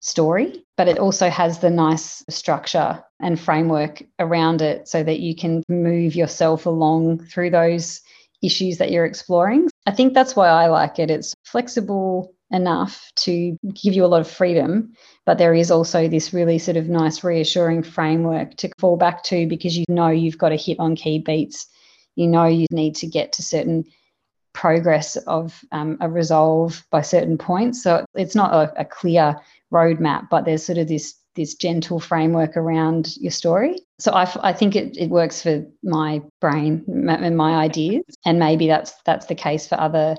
story, 0.00 0.64
but 0.76 0.88
it 0.88 0.98
also 0.98 1.28
has 1.30 1.58
the 1.58 1.70
nice 1.70 2.22
structure 2.28 3.02
and 3.20 3.40
framework 3.40 4.02
around 4.18 4.62
it 4.62 4.86
so 4.86 5.02
that 5.02 5.20
you 5.20 5.34
can 5.34 5.62
move 5.68 6.14
yourself 6.14 6.66
along 6.66 7.24
through 7.24 7.50
those 7.50 8.00
issues 8.42 8.78
that 8.78 8.90
you're 8.90 9.06
exploring. 9.06 9.68
I 9.86 9.90
think 9.90 10.14
that's 10.14 10.36
why 10.36 10.48
I 10.48 10.66
like 10.66 10.98
it. 10.98 11.10
It's 11.10 11.34
flexible 11.44 12.32
enough 12.50 13.10
to 13.16 13.58
give 13.74 13.94
you 13.94 14.04
a 14.04 14.06
lot 14.08 14.20
of 14.20 14.30
freedom, 14.30 14.92
but 15.26 15.38
there 15.38 15.54
is 15.54 15.70
also 15.70 16.08
this 16.08 16.32
really 16.32 16.58
sort 16.58 16.76
of 16.76 16.88
nice, 16.88 17.22
reassuring 17.22 17.82
framework 17.82 18.56
to 18.56 18.70
fall 18.78 18.96
back 18.96 19.22
to 19.24 19.46
because 19.46 19.76
you 19.76 19.84
know 19.88 20.08
you've 20.08 20.38
got 20.38 20.50
to 20.50 20.56
hit 20.56 20.78
on 20.78 20.96
key 20.96 21.18
beats. 21.18 21.66
You 22.16 22.26
know 22.26 22.46
you 22.46 22.66
need 22.70 22.96
to 22.96 23.06
get 23.06 23.32
to 23.34 23.42
certain 23.42 23.84
progress 24.52 25.16
of 25.16 25.64
um, 25.72 25.98
a 26.00 26.08
resolve 26.08 26.84
by 26.90 27.02
certain 27.02 27.38
points. 27.38 27.82
So 27.82 28.04
it's 28.14 28.34
not 28.34 28.52
a, 28.52 28.80
a 28.80 28.84
clear 28.84 29.36
roadmap, 29.72 30.28
but 30.30 30.44
there's 30.44 30.64
sort 30.64 30.78
of 30.78 30.88
this 30.88 31.14
this 31.36 31.54
gentle 31.54 32.00
framework 32.00 32.56
around 32.56 33.16
your 33.18 33.30
story. 33.30 33.78
So 34.00 34.10
I, 34.10 34.28
I 34.42 34.52
think 34.52 34.74
it, 34.74 34.96
it 34.96 35.08
works 35.08 35.40
for 35.40 35.64
my 35.84 36.20
brain 36.40 36.84
and 36.88 37.36
my 37.36 37.54
ideas, 37.54 38.02
and 38.24 38.38
maybe 38.40 38.66
that's 38.66 38.94
that's 39.04 39.26
the 39.26 39.36
case 39.36 39.68
for 39.68 39.78
other 39.80 40.16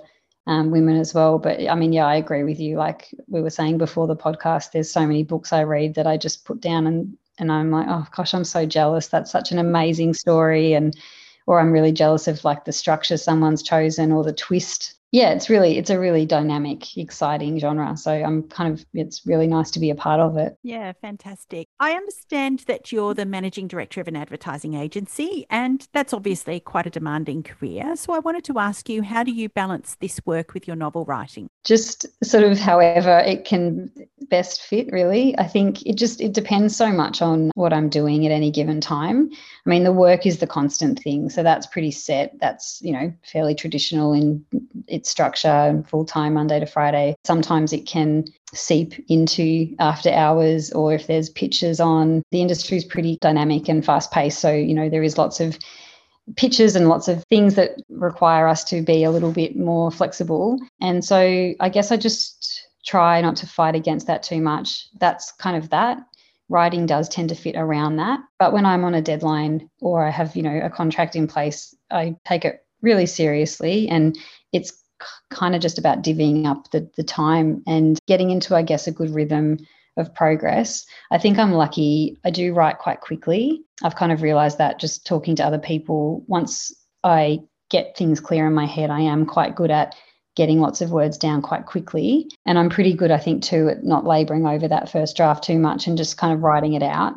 um, 0.50 0.72
women 0.72 0.98
as 0.98 1.14
well. 1.14 1.38
But 1.38 1.62
I 1.70 1.76
mean, 1.76 1.94
yeah, 1.94 2.08
I 2.08 2.16
agree 2.16 2.44
with 2.44 2.60
you. 2.60 2.76
Like 2.76 3.14
we 3.28 3.42
were 3.42 3.52
saying 3.52 3.78
before 3.78 4.08
the 4.08 4.16
podcast, 4.16 4.72
there's 4.72 4.92
so 4.92 5.06
many 5.06 5.24
books 5.24 5.54
I 5.54 5.62
read 5.62 5.94
that 5.94 6.08
I 6.08 6.18
just 6.18 6.44
put 6.44 6.60
down 6.60 6.88
and 6.88 7.16
and 7.38 7.52
I'm 7.52 7.72
like, 7.72 7.86
oh 7.88 8.06
gosh, 8.14 8.34
I'm 8.34 8.44
so 8.44 8.66
jealous. 8.66 9.08
That's 9.08 9.32
such 9.32 9.52
an 9.52 9.60
amazing 9.60 10.14
story, 10.14 10.74
and 10.74 10.98
or 11.46 11.60
I'm 11.60 11.72
really 11.72 11.92
jealous 11.92 12.28
of 12.28 12.44
like 12.44 12.66
the 12.66 12.72
structure 12.72 13.16
someone's 13.16 13.64
chosen 13.64 14.12
or 14.12 14.24
the 14.24 14.34
twist 14.34 15.00
yeah, 15.12 15.32
it's 15.32 15.50
really 15.50 15.78
it's 15.78 15.90
a 15.90 16.00
really 16.00 16.26
dynamic, 16.26 16.98
exciting 16.98 17.58
genre. 17.60 17.98
So 17.98 18.12
I'm 18.12 18.44
kind 18.44 18.74
of 18.74 18.86
it's 18.94 19.26
really 19.26 19.48
nice 19.48 19.72
to 19.72 19.80
be 19.80 19.90
a 19.90 19.96
part 19.96 20.20
of 20.20 20.38
it. 20.38 20.56
Yeah, 20.62 20.94
fantastic. 21.02 21.68
I 21.82 21.94
understand 21.94 22.66
that 22.68 22.92
you're 22.92 23.14
the 23.14 23.26
managing 23.26 23.70
director 23.70 24.02
of 24.02 24.10
an 24.10 24.18
advertising 24.18 24.74
agency, 24.74 25.46
and 25.50 25.88
that's 25.94 26.14
obviously 26.14 26.60
quite 26.60 26.86
a 26.86 26.90
demanding 26.90 27.42
career. 27.42 27.96
So 27.96 28.12
I 28.12 28.20
wanted 28.20 28.44
to 28.46 28.60
ask 28.60 28.90
you, 28.90 29.02
how 29.02 29.24
do 29.24 29.32
you 29.32 29.48
balance 29.48 29.96
this 30.02 30.20
work 30.26 30.54
with 30.54 30.68
your 30.68 30.76
novel 30.76 31.06
writing? 31.06 31.48
Just 31.64 32.06
sort 32.22 32.44
of 32.44 32.60
however 32.60 33.20
it 33.20 33.46
can 33.46 33.92
best 34.30 34.62
fit 34.64 34.92
really. 34.92 35.38
I 35.38 35.48
think 35.48 35.82
it 35.86 35.96
just 35.96 36.22
it 36.22 36.34
depends 36.34 36.76
so 36.76 36.92
much 36.92 37.22
on 37.22 37.52
what 37.56 37.74
I'm 37.74 37.90
doing 37.90 38.26
at 38.26 38.32
any 38.32 38.52
given 38.52 38.82
time. 38.82 39.30
I 39.66 39.70
mean, 39.70 39.84
the 39.86 39.94
work 39.94 40.26
is 40.26 40.40
the 40.40 40.48
constant 40.48 41.00
thing, 41.00 41.30
so 41.30 41.44
that's 41.44 41.66
pretty 41.66 41.92
set. 41.92 42.38
That's, 42.40 42.82
you 42.82 42.92
know, 42.92 43.14
fairly 43.24 43.56
traditional 43.56 44.14
in 44.14 44.46
its 44.88 45.10
structure 45.10 45.48
and 45.48 45.90
full 45.90 46.06
time 46.06 46.34
Monday 46.34 46.60
to 46.60 46.66
Friday. 46.66 47.16
Sometimes 47.24 47.72
it 47.72 47.86
can 47.86 48.26
seep 48.54 48.94
into 49.10 49.76
after 49.80 50.10
hours 50.10 50.72
or 50.72 50.94
if 50.94 51.08
there's 51.08 51.30
pitches 51.30 51.80
on. 51.80 52.24
The 52.32 52.42
industry 52.42 52.78
is 52.78 52.86
pretty 52.86 53.18
dynamic 53.22 53.70
and 53.70 53.86
fast 53.86 54.12
paced. 54.12 54.40
So, 54.40 54.52
you 54.52 54.74
know, 54.74 54.90
there 54.90 55.04
is 55.04 55.18
lots 55.18 55.40
of 55.40 55.58
pitches 56.36 56.76
and 56.76 56.90
lots 56.90 57.08
of 57.08 57.24
things 57.26 57.56
that 57.56 57.72
require 57.90 58.48
us 58.48 58.64
to 58.66 58.82
be 58.82 59.04
a 59.04 59.12
little 59.12 59.32
bit 59.32 59.56
more 59.56 59.92
flexible. 59.92 60.60
And 60.82 61.04
so 61.04 61.54
I 61.60 61.70
guess 61.70 61.92
I 61.92 61.98
just 61.98 62.68
try 62.86 63.22
not 63.22 63.36
to 63.38 63.48
fight 63.48 63.76
against 63.76 64.08
that 64.08 64.24
too 64.24 64.42
much. 64.42 64.88
That's 65.00 65.32
kind 65.34 65.58
of 65.58 65.70
that. 65.70 65.98
Writing 66.48 66.86
does 66.86 67.10
tend 67.10 67.30
to 67.30 67.36
fit 67.36 67.56
around 67.56 67.98
that. 67.98 68.20
But 68.40 68.54
when 68.54 68.66
I'm 68.66 68.84
on 68.84 68.96
a 68.96 69.02
deadline 69.02 69.70
or 69.82 70.06
I 70.06 70.10
have, 70.10 70.36
you 70.36 70.42
know, 70.42 70.60
a 70.64 70.70
contract 70.70 71.16
in 71.16 71.28
place, 71.28 71.76
I 71.92 72.16
take 72.26 72.46
it 72.46 72.64
really 72.82 73.06
seriously 73.06 73.88
and 73.90 74.18
it's 74.52 74.79
kind 75.30 75.56
of 75.56 75.62
just 75.62 75.78
about 75.78 76.04
divvying 76.04 76.46
up 76.46 76.72
the, 76.72 76.90
the 76.96 77.04
time 77.04 77.64
and 77.68 78.00
getting 78.08 78.30
into, 78.32 78.56
I 78.56 78.62
guess, 78.62 78.88
a 78.88 78.92
good 78.92 79.10
rhythm 79.10 79.58
of 79.98 80.14
progress. 80.16 80.86
I 81.12 81.18
think 81.18 81.38
I'm 81.38 81.52
lucky. 81.52 82.18
I 82.24 82.32
do 82.32 82.54
write 82.54 82.80
quite 82.80 83.02
quickly. 83.02 83.64
I've 83.84 83.96
kind 83.96 84.12
of 84.12 84.22
realized 84.22 84.58
that 84.58 84.80
just 84.80 85.06
talking 85.06 85.36
to 85.38 85.46
other 85.46 85.60
people, 85.60 86.24
once 86.28 86.74
I 87.04 87.40
get 87.70 87.96
things 87.98 88.20
clear 88.20 88.48
in 88.48 88.54
my 88.54 88.66
head, 88.66 88.90
I 88.90 89.02
am 89.02 89.26
quite 89.26 89.56
good 89.56 89.72
at 89.72 89.96
getting 90.36 90.62
lots 90.62 90.82
of 90.82 90.92
words 90.92 91.18
down 91.18 91.42
quite 91.42 91.66
quickly. 91.66 92.30
And 92.46 92.58
I'm 92.58 92.70
pretty 92.70 92.94
good, 92.94 93.12
I 93.12 93.18
think, 93.18 93.44
too, 93.44 93.68
at 93.70 93.84
not 93.84 94.06
laboring 94.06 94.48
over 94.48 94.68
that 94.68 94.90
first 94.90 95.18
draft 95.18 95.44
too 95.44 95.60
much 95.60 95.86
and 95.86 95.98
just 95.98 96.18
kind 96.18 96.34
of 96.34 96.44
writing 96.44 96.74
it 96.74 96.84
out. 96.84 97.14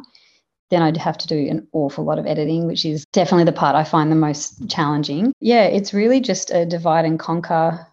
Then 0.72 0.80
I'd 0.80 0.96
have 0.96 1.18
to 1.18 1.26
do 1.26 1.36
an 1.50 1.68
awful 1.72 2.02
lot 2.02 2.18
of 2.18 2.24
editing, 2.24 2.66
which 2.66 2.86
is 2.86 3.04
definitely 3.12 3.44
the 3.44 3.52
part 3.52 3.76
I 3.76 3.84
find 3.84 4.10
the 4.10 4.16
most 4.16 4.70
challenging. 4.70 5.34
Yeah, 5.38 5.64
it's 5.64 5.92
really 5.92 6.18
just 6.18 6.50
a 6.50 6.64
divide 6.64 7.04
and 7.04 7.18
conquer 7.18 7.86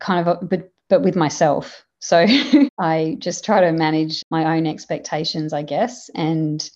kind 0.00 0.26
of, 0.26 0.38
a, 0.38 0.42
but 0.42 0.72
but 0.88 1.02
with 1.02 1.14
myself. 1.14 1.84
So 1.98 2.24
I 2.78 3.16
just 3.18 3.44
try 3.44 3.60
to 3.60 3.70
manage 3.70 4.22
my 4.30 4.56
own 4.56 4.66
expectations, 4.66 5.52
I 5.52 5.60
guess, 5.60 6.08
and 6.14 6.66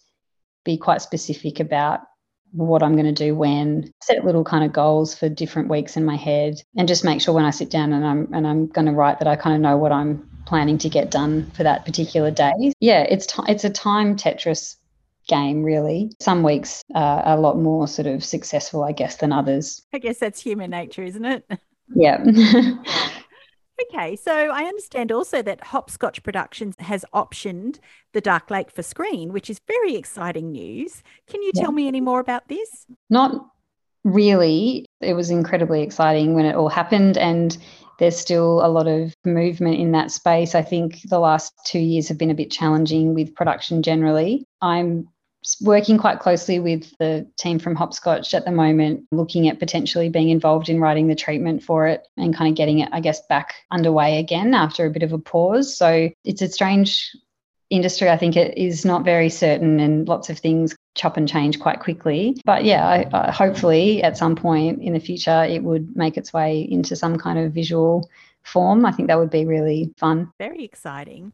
be 0.67 0.77
quite 0.77 1.01
specific 1.01 1.59
about 1.59 2.01
what 2.53 2.83
I'm 2.83 2.93
going 2.93 3.07
to 3.07 3.25
do 3.25 3.35
when, 3.35 3.91
set 4.03 4.27
little 4.27 4.45
kind 4.45 4.63
of 4.63 4.75
goals 4.75 5.15
for 5.15 5.31
different 5.31 5.71
weeks 5.71 5.97
in 5.97 6.05
my 6.05 6.17
head, 6.17 6.61
and 6.77 6.87
just 6.87 7.03
make 7.03 7.23
sure 7.23 7.35
when 7.35 7.47
I 7.47 7.51
sit 7.51 7.71
down 7.71 7.95
and 7.95 8.05
I'm 8.05 8.29
and 8.35 8.47
I'm 8.47 8.67
going 8.67 8.89
to 8.89 8.93
write 8.93 9.21
that 9.21 9.29
I 9.29 9.37
kind 9.37 9.57
of 9.57 9.63
know 9.63 9.79
what 9.79 9.91
I'm 9.91 10.29
planning 10.45 10.77
to 10.77 10.91
get 10.91 11.11
done 11.11 11.51
for 11.53 11.63
that 11.63 11.87
particular 11.87 12.31
day. 12.31 12.75
Yeah, 12.81 13.07
it's 13.09 13.25
t- 13.25 13.43
it's 13.49 13.65
a 13.65 13.71
time 13.71 14.17
Tetris 14.17 14.77
game 15.31 15.63
really 15.63 16.11
some 16.21 16.43
weeks 16.43 16.83
are 16.95 17.23
a 17.25 17.41
lot 17.41 17.57
more 17.57 17.89
sort 17.89 18.07
of 18.07 18.23
successful 18.23 18.83
i 18.85 18.93
guess 18.93 19.17
than 19.17 19.33
others 19.33 19.83
i 19.95 19.99
guess 19.99 20.19
that's 20.19 20.41
human 20.41 20.71
nature 20.71 21.03
isn't 21.03 21.25
it 21.25 21.45
yeah 21.95 22.23
Okay, 23.89 24.15
so 24.17 24.33
I 24.33 24.65
understand 24.65 25.11
also 25.11 25.43
that 25.43 25.65
Hopscotch 25.65 26.23
Productions 26.23 26.75
has 26.81 27.05
optioned 27.15 27.79
The 28.13 28.21
Dark 28.21 28.51
Lake 28.51 28.71
for 28.71 28.83
screen, 28.83 29.33
which 29.33 29.49
is 29.49 29.61
very 29.67 29.97
exciting 29.97 30.53
news. 30.53 31.03
Can 31.27 31.43
you 31.43 31.51
yeah. 31.55 31.63
tell 31.63 31.73
me 31.73 31.89
any 31.89 32.01
more 32.01 32.21
about 32.21 32.49
this? 32.49 32.87
Not 33.09 33.47
really. 34.05 34.87
It 35.01 35.15
was 35.15 35.31
incredibly 35.31 35.83
exciting 35.83 36.35
when 36.35 36.45
it 36.45 36.57
all 36.57 36.69
happened, 36.69 37.17
and 37.17 37.57
there's 37.99 38.19
still 38.19 38.65
a 38.65 38.69
lot 38.69 38.87
of 38.87 39.15
movement 39.25 39.79
in 39.79 39.93
that 39.93 40.11
space. 40.11 40.55
I 40.55 40.63
think 40.63 41.01
the 41.09 41.19
last 41.19 41.53
two 41.65 41.79
years 41.79 42.09
have 42.09 42.19
been 42.19 42.31
a 42.31 42.35
bit 42.35 42.51
challenging 42.51 43.15
with 43.15 43.35
production 43.35 43.83
generally. 43.83 44.47
I'm 44.61 45.09
working 45.61 45.99
quite 45.99 46.21
closely 46.21 46.59
with 46.59 46.97
the 46.99 47.27
team 47.37 47.59
from 47.59 47.75
Hopscotch 47.75 48.35
at 48.35 48.45
the 48.45 48.51
moment, 48.51 49.07
looking 49.11 49.49
at 49.49 49.59
potentially 49.59 50.09
being 50.09 50.31
involved 50.31 50.69
in 50.69 50.81
writing 50.81 51.09
the 51.09 51.15
treatment 51.15 51.63
for 51.63 51.87
it 51.87 52.07
and 52.17 52.35
kind 52.35 52.51
of 52.51 52.57
getting 52.57 52.81
it, 52.81 52.89
I 52.93 53.01
guess, 53.01 53.25
back 53.27 53.55
underway 53.71 54.19
again 54.19 54.55
after 54.55 54.85
a 54.85 54.91
bit 54.91 55.03
of 55.03 55.13
a 55.13 55.19
pause. 55.19 55.77
So 55.77 56.11
it's 56.25 56.43
a 56.43 56.49
strange 56.49 57.15
industry. 57.71 58.11
I 58.11 58.17
think 58.17 58.37
it 58.37 58.59
is 58.59 58.85
not 58.85 59.05
very 59.05 59.31
certain 59.31 59.81
and 59.81 60.07
lots 60.07 60.29
of 60.29 60.39
things 60.39 60.77
chop 60.95 61.17
and 61.17 61.29
change 61.29 61.61
quite 61.61 61.81
quickly. 61.81 62.41
But 62.45 62.65
yeah, 62.65 62.87
I, 62.87 63.09
I, 63.13 63.31
hopefully 63.31 64.03
at 64.03 64.19
some 64.19 64.37
point 64.37 64.83
in 64.83 64.93
the 64.93 65.01
future 65.01 65.45
it 65.45 65.63
would 65.63 65.97
make 65.97 66.17
its 66.17 66.33
way 66.33 66.61
into 66.61 66.97
some 66.97 67.17
kind 67.17 67.39
of 67.39 67.53
visual 67.53 68.09
form. 68.43 68.85
I 68.85 68.93
think 68.93 69.09
that 69.09 69.19
would 69.19 69.31
be 69.31 69.45
really 69.45 69.95
fun. 69.97 70.33
Very 70.39 70.65
exciting. 70.65 71.33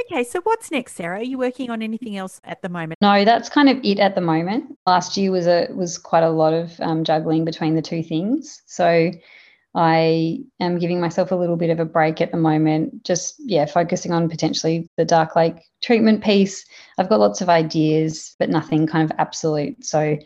Okay, 0.00 0.24
so 0.24 0.40
what's 0.42 0.70
next, 0.70 0.94
Sarah? 0.94 1.18
Are 1.18 1.22
you 1.22 1.38
working 1.38 1.70
on 1.70 1.82
anything 1.82 2.16
else 2.16 2.40
at 2.44 2.62
the 2.62 2.68
moment? 2.68 2.98
No, 3.00 3.24
that's 3.24 3.48
kind 3.48 3.68
of 3.68 3.78
it 3.84 3.98
at 3.98 4.14
the 4.14 4.20
moment. 4.20 4.76
Last 4.86 5.16
year 5.16 5.30
was 5.30 5.46
a 5.46 5.68
was 5.74 5.98
quite 5.98 6.22
a 6.22 6.30
lot 6.30 6.52
of 6.52 6.78
um, 6.80 7.04
juggling 7.04 7.44
between 7.44 7.74
the 7.74 7.82
two 7.82 8.02
things. 8.02 8.62
So 8.66 9.10
I 9.74 10.40
am 10.60 10.78
giving 10.78 11.00
myself 11.00 11.30
a 11.30 11.36
little 11.36 11.56
bit 11.56 11.70
of 11.70 11.80
a 11.80 11.84
break 11.84 12.20
at 12.20 12.30
the 12.30 12.36
moment, 12.36 13.04
just 13.04 13.36
yeah, 13.38 13.66
focusing 13.66 14.12
on 14.12 14.28
potentially 14.28 14.88
the 14.96 15.04
Dark 15.04 15.36
Lake 15.36 15.56
treatment 15.82 16.22
piece. 16.22 16.64
I've 16.98 17.08
got 17.08 17.20
lots 17.20 17.40
of 17.40 17.48
ideas, 17.48 18.34
but 18.38 18.50
nothing 18.50 18.86
kind 18.86 19.10
of 19.10 19.16
absolute. 19.18 19.84
So 19.84 20.18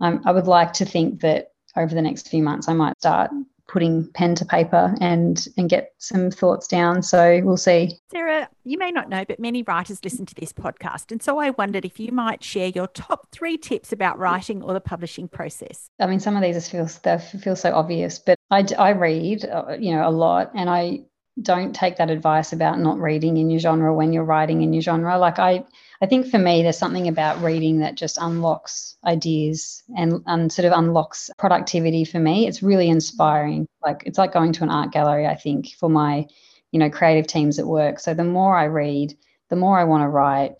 um, 0.00 0.22
I 0.24 0.32
would 0.32 0.46
like 0.46 0.72
to 0.74 0.84
think 0.84 1.20
that 1.20 1.48
over 1.76 1.94
the 1.94 2.02
next 2.02 2.28
few 2.28 2.42
months, 2.42 2.68
I 2.68 2.74
might 2.74 2.98
start 2.98 3.30
putting 3.68 4.10
pen 4.12 4.34
to 4.36 4.44
paper 4.44 4.94
and 5.00 5.46
and 5.56 5.68
get 5.68 5.92
some 5.98 6.30
thoughts 6.30 6.66
down. 6.66 7.02
So 7.02 7.40
we'll 7.42 7.56
see. 7.56 7.98
Sarah 8.10 8.48
you 8.64 8.78
may 8.78 8.90
not 8.90 9.08
know 9.08 9.24
but 9.26 9.38
many 9.38 9.62
writers 9.62 10.00
listen 10.04 10.26
to 10.26 10.34
this 10.34 10.52
podcast. 10.52 11.10
And 11.12 11.22
so 11.22 11.38
i 11.38 11.50
wondered 11.50 11.84
if 11.84 11.98
you 11.98 12.12
might 12.12 12.42
share 12.42 12.68
your 12.68 12.88
top 12.88 13.28
three 13.32 13.56
tips 13.56 13.92
about 13.92 14.18
writing 14.18 14.62
or 14.62 14.72
the 14.72 14.80
publishing 14.80 15.28
process. 15.28 15.88
I 16.00 16.06
mean 16.06 16.20
some 16.20 16.36
of 16.36 16.42
these 16.42 16.68
feel 16.68 16.88
they 17.02 17.18
feel 17.18 17.56
so 17.56 17.74
obvious 17.74 18.18
but 18.18 18.38
i, 18.50 18.64
I 18.78 18.90
read 18.90 19.44
uh, 19.44 19.76
you 19.78 19.92
know 19.92 20.08
a 20.08 20.10
lot. 20.10 20.50
And 20.54 20.68
i 20.68 21.00
don't 21.40 21.74
take 21.74 21.96
that 21.96 22.10
advice 22.10 22.52
about 22.52 22.78
not 22.78 22.98
reading 22.98 23.36
in 23.36 23.50
your 23.50 23.60
genre 23.60 23.92
when 23.92 24.12
you're 24.12 24.24
writing 24.24 24.62
in 24.62 24.72
your 24.72 24.82
genre 24.82 25.18
like 25.18 25.38
i 25.38 25.64
I 26.04 26.06
think 26.06 26.26
for 26.26 26.38
me, 26.38 26.62
there's 26.62 26.76
something 26.76 27.08
about 27.08 27.42
reading 27.42 27.78
that 27.78 27.94
just 27.94 28.18
unlocks 28.20 28.96
ideas 29.06 29.82
and, 29.96 30.22
and 30.26 30.52
sort 30.52 30.66
of 30.66 30.72
unlocks 30.72 31.30
productivity 31.38 32.04
for 32.04 32.18
me. 32.18 32.46
It's 32.46 32.62
really 32.62 32.90
inspiring. 32.90 33.66
Like 33.82 34.02
it's 34.04 34.18
like 34.18 34.32
going 34.32 34.52
to 34.52 34.64
an 34.64 34.70
art 34.70 34.92
gallery, 34.92 35.26
I 35.26 35.36
think, 35.36 35.68
for 35.78 35.88
my, 35.88 36.26
you 36.72 36.78
know, 36.78 36.90
creative 36.90 37.26
teams 37.26 37.58
at 37.58 37.66
work. 37.66 38.00
So 38.00 38.12
the 38.12 38.22
more 38.22 38.54
I 38.54 38.64
read, 38.64 39.16
the 39.48 39.56
more 39.56 39.78
I 39.78 39.84
want 39.84 40.02
to 40.02 40.08
write, 40.08 40.56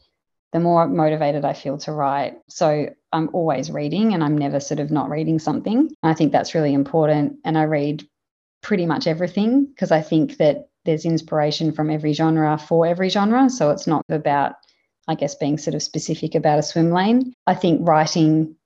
the 0.53 0.61
more 0.61 0.87
motivated 0.89 1.45
I 1.45 1.53
feel 1.53 1.77
to 1.79 1.93
write. 1.93 2.37
So 2.49 2.89
I'm 3.13 3.29
always 3.33 3.71
reading 3.71 4.15
and 4.15 4.25
I'm 4.25 4.39
never 4.39 4.61
sort 4.61 4.81
of 4.81 4.91
not 4.91 5.11
reading 5.11 5.39
something. 5.39 5.77
And 5.77 5.91
I 6.03 6.15
think 6.15 6.33
that's 6.33 6.55
really 6.55 6.73
important. 6.73 7.41
And 7.45 7.59
I 7.59 7.65
read 7.65 8.07
pretty 8.65 8.87
much 8.87 9.07
everything 9.07 9.67
because 9.67 9.93
I 9.93 10.03
think 10.03 10.39
that 10.39 10.69
there's 10.85 11.05
inspiration 11.05 11.71
from 11.73 11.89
every 11.89 12.13
genre 12.13 12.59
for 12.59 12.87
every 12.87 13.09
genre. 13.09 13.49
So 13.49 13.71
it's 13.71 13.87
not 13.87 14.03
about 14.09 14.57
I 15.07 15.15
guess, 15.15 15.35
being 15.35 15.59
sort 15.59 15.75
of 15.75 15.83
specific 15.83 16.35
about 16.35 16.59
a 16.59 16.63
swim 16.63 16.91
lane. 16.91 17.35
I 17.47 17.55
think 17.55 17.87
writing 17.87 18.57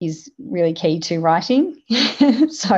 is 0.00 0.30
really 0.38 0.74
key 0.74 1.00
to 1.00 1.20
writing. 1.20 1.80
so, 2.50 2.74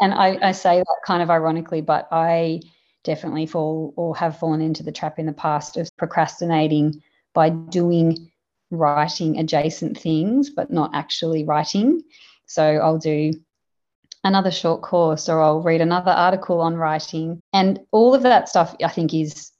and 0.00 0.14
I, 0.14 0.38
I 0.40 0.52
say 0.52 0.78
that 0.78 1.00
kind 1.04 1.22
of 1.22 1.30
ironically, 1.30 1.80
but 1.80 2.08
I 2.12 2.60
definitely 3.04 3.46
fall 3.46 3.92
or 3.96 4.16
have 4.16 4.38
fallen 4.38 4.60
into 4.60 4.82
the 4.82 4.92
trap 4.92 5.18
in 5.18 5.26
the 5.26 5.32
past 5.32 5.76
of 5.76 5.88
procrastinating 5.96 7.02
by 7.34 7.50
doing 7.50 8.30
writing 8.70 9.38
adjacent 9.38 9.98
things, 9.98 10.50
but 10.50 10.70
not 10.70 10.90
actually 10.94 11.44
writing. 11.44 12.02
So 12.46 12.62
I'll 12.62 12.98
do 12.98 13.32
another 14.24 14.50
short 14.50 14.82
course 14.82 15.28
or 15.28 15.40
I'll 15.40 15.62
read 15.62 15.80
another 15.80 16.10
article 16.10 16.60
on 16.60 16.76
writing. 16.76 17.40
And 17.52 17.80
all 17.90 18.14
of 18.14 18.22
that 18.22 18.48
stuff 18.48 18.74
I 18.82 18.88
think 18.88 19.14
is 19.14 19.52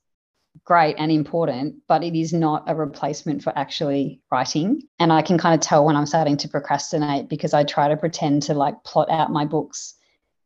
great 0.64 0.96
and 0.98 1.10
important, 1.10 1.76
but 1.88 2.04
it 2.04 2.18
is 2.18 2.32
not 2.32 2.64
a 2.66 2.74
replacement 2.74 3.42
for 3.42 3.56
actually 3.56 4.20
writing. 4.30 4.82
And 4.98 5.12
I 5.12 5.22
can 5.22 5.38
kind 5.38 5.54
of 5.54 5.60
tell 5.60 5.84
when 5.84 5.96
I'm 5.96 6.06
starting 6.06 6.36
to 6.38 6.48
procrastinate 6.48 7.28
because 7.28 7.54
I 7.54 7.64
try 7.64 7.88
to 7.88 7.96
pretend 7.96 8.42
to 8.44 8.54
like 8.54 8.82
plot 8.84 9.10
out 9.10 9.32
my 9.32 9.44
books 9.44 9.94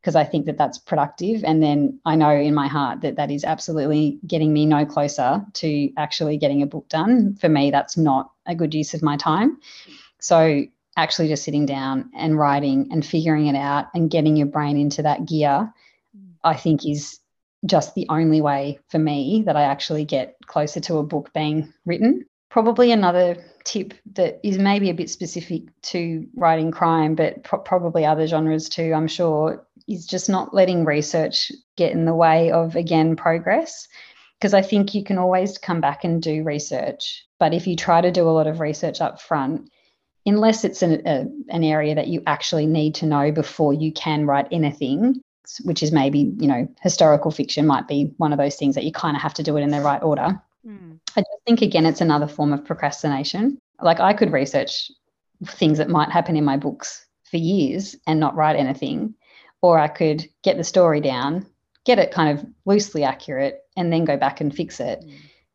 because 0.01 0.17
I 0.17 0.25
think 0.25 0.47
that 0.47 0.59
that's 0.59 0.79
productive. 0.79 1.45
And 1.45 1.63
then 1.63 2.01
I 2.05 2.17
know 2.17 2.31
in 2.31 2.55
my 2.55 2.67
heart 2.67 3.03
that 3.03 3.17
that 3.17 3.31
is 3.31 3.45
absolutely 3.45 4.19
getting 4.27 4.53
me 4.53 4.67
no 4.67 4.85
closer 4.85 5.45
to 5.55 5.91
actually 5.97 6.39
getting 6.39 6.63
a 6.63 6.67
book 6.67 6.89
done. 6.89 7.37
For 7.37 7.49
me, 7.49 7.71
that's 7.71 7.97
not 7.97 8.31
a 8.47 8.55
good 8.55 8.75
use 8.75 8.95
of 8.95 9.03
my 9.03 9.17
time. 9.17 9.59
So 10.21 10.65
actually 10.97 11.29
just 11.29 11.45
sitting 11.45 11.67
down 11.67 12.11
and 12.17 12.39
writing 12.39 12.89
and 12.91 13.05
figuring 13.05 13.47
it 13.47 13.57
out 13.57 13.87
and 13.95 14.11
getting 14.11 14.37
your 14.37 14.47
brain 14.47 14.77
into 14.77 15.03
that 15.03 15.27
gear 15.27 15.73
mm. 16.17 16.33
I 16.45 16.55
think 16.55 16.87
is 16.87 17.21
just 17.67 17.95
the 17.95 18.07
only 18.09 18.41
way 18.41 18.79
for 18.89 18.99
me 18.99 19.45
that 19.47 19.57
I 19.57 19.63
actually 19.63 20.05
get 20.05 20.37
closer 20.47 20.81
to 20.81 20.99
a 20.99 21.03
book 21.03 21.33
being 21.33 21.73
written. 21.87 22.27
Probably 22.51 22.93
another 22.93 23.37
tip 23.65 23.95
that 24.15 24.41
is 24.43 24.59
maybe 24.59 24.91
a 24.91 24.95
bit 24.95 25.09
specific 25.09 25.63
to 25.83 26.27
writing 26.35 26.71
crime, 26.71 27.15
but 27.15 27.45
pro- 27.45 27.61
probably 27.61 28.05
other 28.05 28.27
genres 28.27 28.69
too, 28.69 28.93
I'm 28.95 29.07
sure, 29.07 29.65
is 29.89 30.07
just 30.07 30.29
not 30.29 30.53
letting 30.53 30.85
research 30.85 31.53
get 31.77 31.93
in 31.93 32.05
the 32.05 32.15
way 32.15 32.51
of, 32.51 32.77
again, 32.77 33.17
progress. 33.17 33.89
Because 34.39 34.55
I 34.55 34.63
think 34.63 34.93
you 34.93 35.05
can 35.05 35.19
always 35.19 35.57
come 35.57 35.81
back 35.81 36.03
and 36.03 36.21
do 36.21 36.43
research. 36.43 37.25
But 37.39 37.55
if 37.55 37.67
you 37.69 37.77
try 37.77 38.01
to 38.01 38.11
do 38.11 38.29
a 38.29 38.31
lot 38.31 38.49
of 38.49 38.59
research 38.59 39.01
up 39.01 39.21
front, 39.21 39.71
unless 40.27 40.65
it's 40.65 40.83
an, 40.83 41.03
a, 41.07 41.27
an 41.49 41.65
area 41.65 41.95
that 41.95 42.09
you 42.09 42.23
actually 42.27 42.67
need 42.67 42.95
to 42.97 43.07
know 43.07 43.33
before 43.33 43.75
you 43.75 43.93
can 43.93 44.27
write 44.27 44.47
anything, 44.53 45.21
which 45.65 45.83
is 45.83 45.93
maybe, 45.93 46.33
you 46.39 46.47
know, 46.47 46.69
historical 46.81 47.31
fiction 47.31 47.67
might 47.67 47.89
be 47.89 48.13
one 48.19 48.33
of 48.33 48.39
those 48.39 48.57
things 48.57 48.75
that 48.75 48.85
you 48.85 48.93
kind 48.93 49.17
of 49.17 49.23
have 49.23 49.35
to 49.35 49.43
do 49.43 49.57
it 49.57 49.63
in 49.63 49.71
the 49.71 49.81
right 49.81 50.03
order. 50.03 50.41
Mm. 50.67 51.01
I 51.17 51.21
just 51.21 51.43
think, 51.47 51.63
again, 51.63 51.87
it's 51.87 52.01
another 52.01 52.29
form 52.29 52.53
of 52.53 52.65
procrastination. 52.65 53.59
Like 53.81 54.01
I 54.01 54.13
could 54.13 54.33
research 54.33 54.91
things 55.45 55.79
that 55.79 55.89
might 55.89 56.11
happen 56.11 56.37
in 56.37 56.45
my 56.45 56.57
books 56.57 57.05
for 57.31 57.37
years 57.37 57.97
and 58.07 58.21
not 58.21 58.37
write 58.37 58.57
anything, 58.57 59.15
or 59.61 59.79
I 59.79 59.89
could 59.89 60.25
get 60.43 60.57
the 60.57 60.65
story 60.65 61.01
down, 61.01 61.47
get 61.85 61.99
it 61.99 62.13
kind 62.13 62.39
of 62.39 62.47
loosely 62.65 63.03
accurate, 63.03 63.61
and 63.77 63.93
then 63.93 64.05
go 64.05 64.17
back 64.17 64.41
and 64.41 64.55
fix 64.55 64.79
it. 64.79 65.01
Mm. 65.05 65.15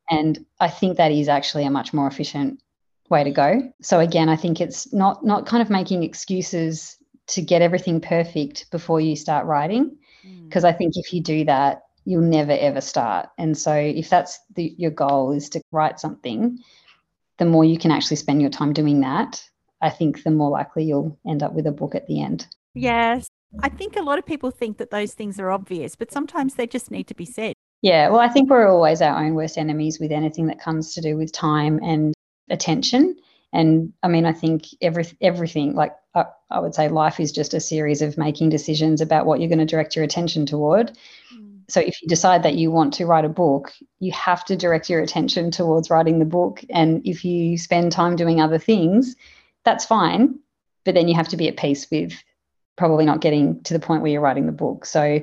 And 0.09 0.45
I 0.59 0.69
think 0.69 0.97
that 0.97 1.11
is 1.11 1.29
actually 1.29 1.65
a 1.65 1.69
much 1.69 1.93
more 1.93 2.07
efficient 2.07 2.61
way 3.09 3.23
to 3.23 3.31
go. 3.31 3.61
So 3.81 3.99
again, 3.99 4.29
I 4.29 4.35
think 4.35 4.61
it's 4.61 4.91
not 4.93 5.25
not 5.25 5.45
kind 5.45 5.61
of 5.61 5.69
making 5.69 6.03
excuses 6.03 6.97
to 7.27 7.41
get 7.41 7.61
everything 7.61 7.99
perfect 7.99 8.69
before 8.71 9.01
you 9.01 9.15
start 9.15 9.45
writing 9.45 9.97
because 10.45 10.63
mm. 10.63 10.69
I 10.69 10.73
think 10.73 10.93
if 10.95 11.13
you 11.13 11.21
do 11.21 11.45
that, 11.45 11.83
you'll 12.05 12.21
never 12.21 12.53
ever 12.53 12.81
start. 12.81 13.29
And 13.37 13.57
so 13.57 13.73
if 13.73 14.09
that's 14.09 14.39
the, 14.55 14.73
your 14.77 14.91
goal 14.91 15.33
is 15.33 15.49
to 15.49 15.61
write 15.71 15.99
something, 15.99 16.59
the 17.37 17.45
more 17.45 17.65
you 17.65 17.77
can 17.77 17.91
actually 17.91 18.17
spend 18.17 18.41
your 18.41 18.49
time 18.49 18.73
doing 18.73 19.01
that, 19.01 19.43
I 19.81 19.89
think 19.89 20.23
the 20.23 20.31
more 20.31 20.49
likely 20.49 20.85
you'll 20.85 21.19
end 21.27 21.43
up 21.43 21.53
with 21.53 21.67
a 21.67 21.71
book 21.71 21.95
at 21.95 22.07
the 22.07 22.21
end. 22.21 22.47
Yes. 22.73 23.27
I 23.61 23.69
think 23.69 23.95
a 23.95 24.01
lot 24.01 24.19
of 24.19 24.25
people 24.25 24.51
think 24.51 24.77
that 24.77 24.91
those 24.91 25.13
things 25.13 25.39
are 25.39 25.51
obvious, 25.51 25.95
but 25.95 26.11
sometimes 26.11 26.55
they 26.55 26.67
just 26.67 26.91
need 26.91 27.07
to 27.07 27.15
be 27.15 27.25
said. 27.25 27.53
Yeah, 27.81 28.09
well, 28.09 28.19
I 28.19 28.27
think 28.27 28.49
we're 28.49 28.69
always 28.69 29.01
our 29.01 29.23
own 29.23 29.35
worst 29.35 29.57
enemies 29.57 29.99
with 29.99 30.11
anything 30.11 30.47
that 30.47 30.59
comes 30.59 30.93
to 30.93 31.01
do 31.01 31.15
with 31.15 31.31
time 31.31 31.79
and 31.83 32.13
attention. 32.49 33.15
And 33.53 33.93
I 34.03 34.07
mean, 34.07 34.25
I 34.25 34.33
think 34.33 34.65
every 34.81 35.05
everything 35.21 35.73
like 35.73 35.93
I, 36.13 36.25
I 36.49 36.59
would 36.59 36.75
say 36.75 36.89
life 36.89 37.19
is 37.19 37.31
just 37.31 37.53
a 37.53 37.59
series 37.59 38.01
of 38.01 38.17
making 38.17 38.49
decisions 38.49 39.01
about 39.01 39.25
what 39.25 39.39
you're 39.39 39.49
going 39.49 39.59
to 39.59 39.65
direct 39.65 39.95
your 39.95 40.05
attention 40.05 40.45
toward. 40.45 40.97
Mm. 41.33 41.61
So 41.69 41.79
if 41.79 42.01
you 42.01 42.07
decide 42.07 42.43
that 42.43 42.55
you 42.55 42.71
want 42.71 42.93
to 42.95 43.05
write 43.05 43.25
a 43.25 43.29
book, 43.29 43.73
you 43.99 44.11
have 44.11 44.43
to 44.45 44.55
direct 44.55 44.89
your 44.89 45.01
attention 45.01 45.51
towards 45.51 45.89
writing 45.89 46.19
the 46.19 46.25
book. 46.25 46.63
And 46.69 47.05
if 47.05 47.23
you 47.23 47.57
spend 47.57 47.91
time 47.91 48.15
doing 48.15 48.41
other 48.41 48.57
things, 48.57 49.15
that's 49.63 49.85
fine. 49.85 50.39
But 50.85 50.95
then 50.95 51.07
you 51.07 51.15
have 51.15 51.27
to 51.29 51.37
be 51.37 51.47
at 51.47 51.57
peace 51.57 51.87
with 51.91 52.13
probably 52.77 53.05
not 53.05 53.21
getting 53.21 53.61
to 53.63 53.73
the 53.73 53.79
point 53.79 54.01
where 54.01 54.11
you're 54.11 54.21
writing 54.21 54.45
the 54.45 54.51
book. 54.51 54.85
So 54.85 55.19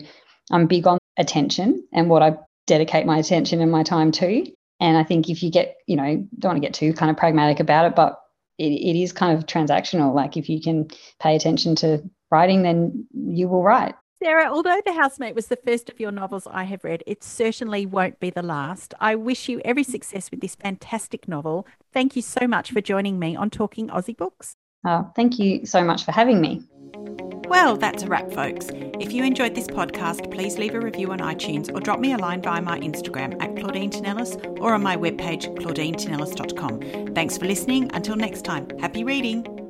I'm 0.50 0.66
big 0.66 0.86
on 0.86 0.98
attention 1.16 1.86
and 1.92 2.10
what 2.10 2.22
I 2.22 2.36
dedicate 2.66 3.06
my 3.06 3.18
attention 3.18 3.60
and 3.60 3.70
my 3.70 3.82
time 3.82 4.12
to. 4.12 4.46
And 4.80 4.96
I 4.96 5.04
think 5.04 5.28
if 5.28 5.42
you 5.42 5.50
get, 5.50 5.76
you 5.86 5.96
know, 5.96 6.26
don't 6.38 6.50
want 6.50 6.62
to 6.62 6.66
get 6.66 6.74
too 6.74 6.92
kind 6.92 7.10
of 7.10 7.16
pragmatic 7.16 7.60
about 7.60 7.86
it, 7.86 7.94
but 7.94 8.20
it, 8.58 8.72
it 8.72 9.00
is 9.00 9.12
kind 9.12 9.36
of 9.36 9.46
transactional. 9.46 10.14
Like 10.14 10.36
if 10.36 10.48
you 10.48 10.60
can 10.60 10.88
pay 11.20 11.36
attention 11.36 11.76
to 11.76 12.02
writing, 12.30 12.62
then 12.62 13.06
you 13.12 13.48
will 13.48 13.62
write. 13.62 13.94
Sarah, 14.22 14.50
although 14.50 14.80
The 14.84 14.94
Housemate 14.94 15.34
was 15.34 15.48
the 15.48 15.56
first 15.56 15.90
of 15.90 16.00
your 16.00 16.10
novels 16.10 16.46
I 16.50 16.64
have 16.64 16.82
read, 16.82 17.02
it 17.06 17.22
certainly 17.22 17.84
won't 17.84 18.20
be 18.20 18.30
the 18.30 18.42
last. 18.42 18.94
I 19.00 19.16
wish 19.16 19.48
you 19.48 19.60
every 19.64 19.84
success 19.84 20.30
with 20.30 20.40
this 20.40 20.54
fantastic 20.54 21.28
novel. 21.28 21.66
Thank 21.92 22.16
you 22.16 22.22
so 22.22 22.46
much 22.46 22.70
for 22.70 22.80
joining 22.80 23.18
me 23.18 23.36
on 23.36 23.50
Talking 23.50 23.88
Aussie 23.88 24.16
Books. 24.16 24.56
Oh, 24.86 25.10
thank 25.14 25.38
you 25.38 25.66
so 25.66 25.84
much 25.84 26.04
for 26.04 26.12
having 26.12 26.40
me. 26.40 26.62
Well, 27.48 27.76
that's 27.76 28.02
a 28.02 28.06
wrap, 28.06 28.30
folks. 28.32 28.68
If 29.00 29.12
you 29.12 29.22
enjoyed 29.24 29.54
this 29.54 29.66
podcast, 29.66 30.30
please 30.32 30.58
leave 30.58 30.74
a 30.74 30.80
review 30.80 31.12
on 31.12 31.18
iTunes 31.18 31.72
or 31.74 31.80
drop 31.80 32.00
me 32.00 32.12
a 32.12 32.18
line 32.18 32.42
via 32.42 32.62
my 32.62 32.78
Instagram 32.80 33.40
at 33.42 33.56
Claudine 33.56 33.90
Tinellis 33.90 34.36
or 34.60 34.74
on 34.74 34.82
my 34.82 34.96
webpage, 34.96 35.54
claudinetinellis.com. 35.56 37.14
Thanks 37.14 37.38
for 37.38 37.44
listening. 37.44 37.90
Until 37.94 38.16
next 38.16 38.42
time, 38.42 38.68
happy 38.80 39.04
reading. 39.04 39.63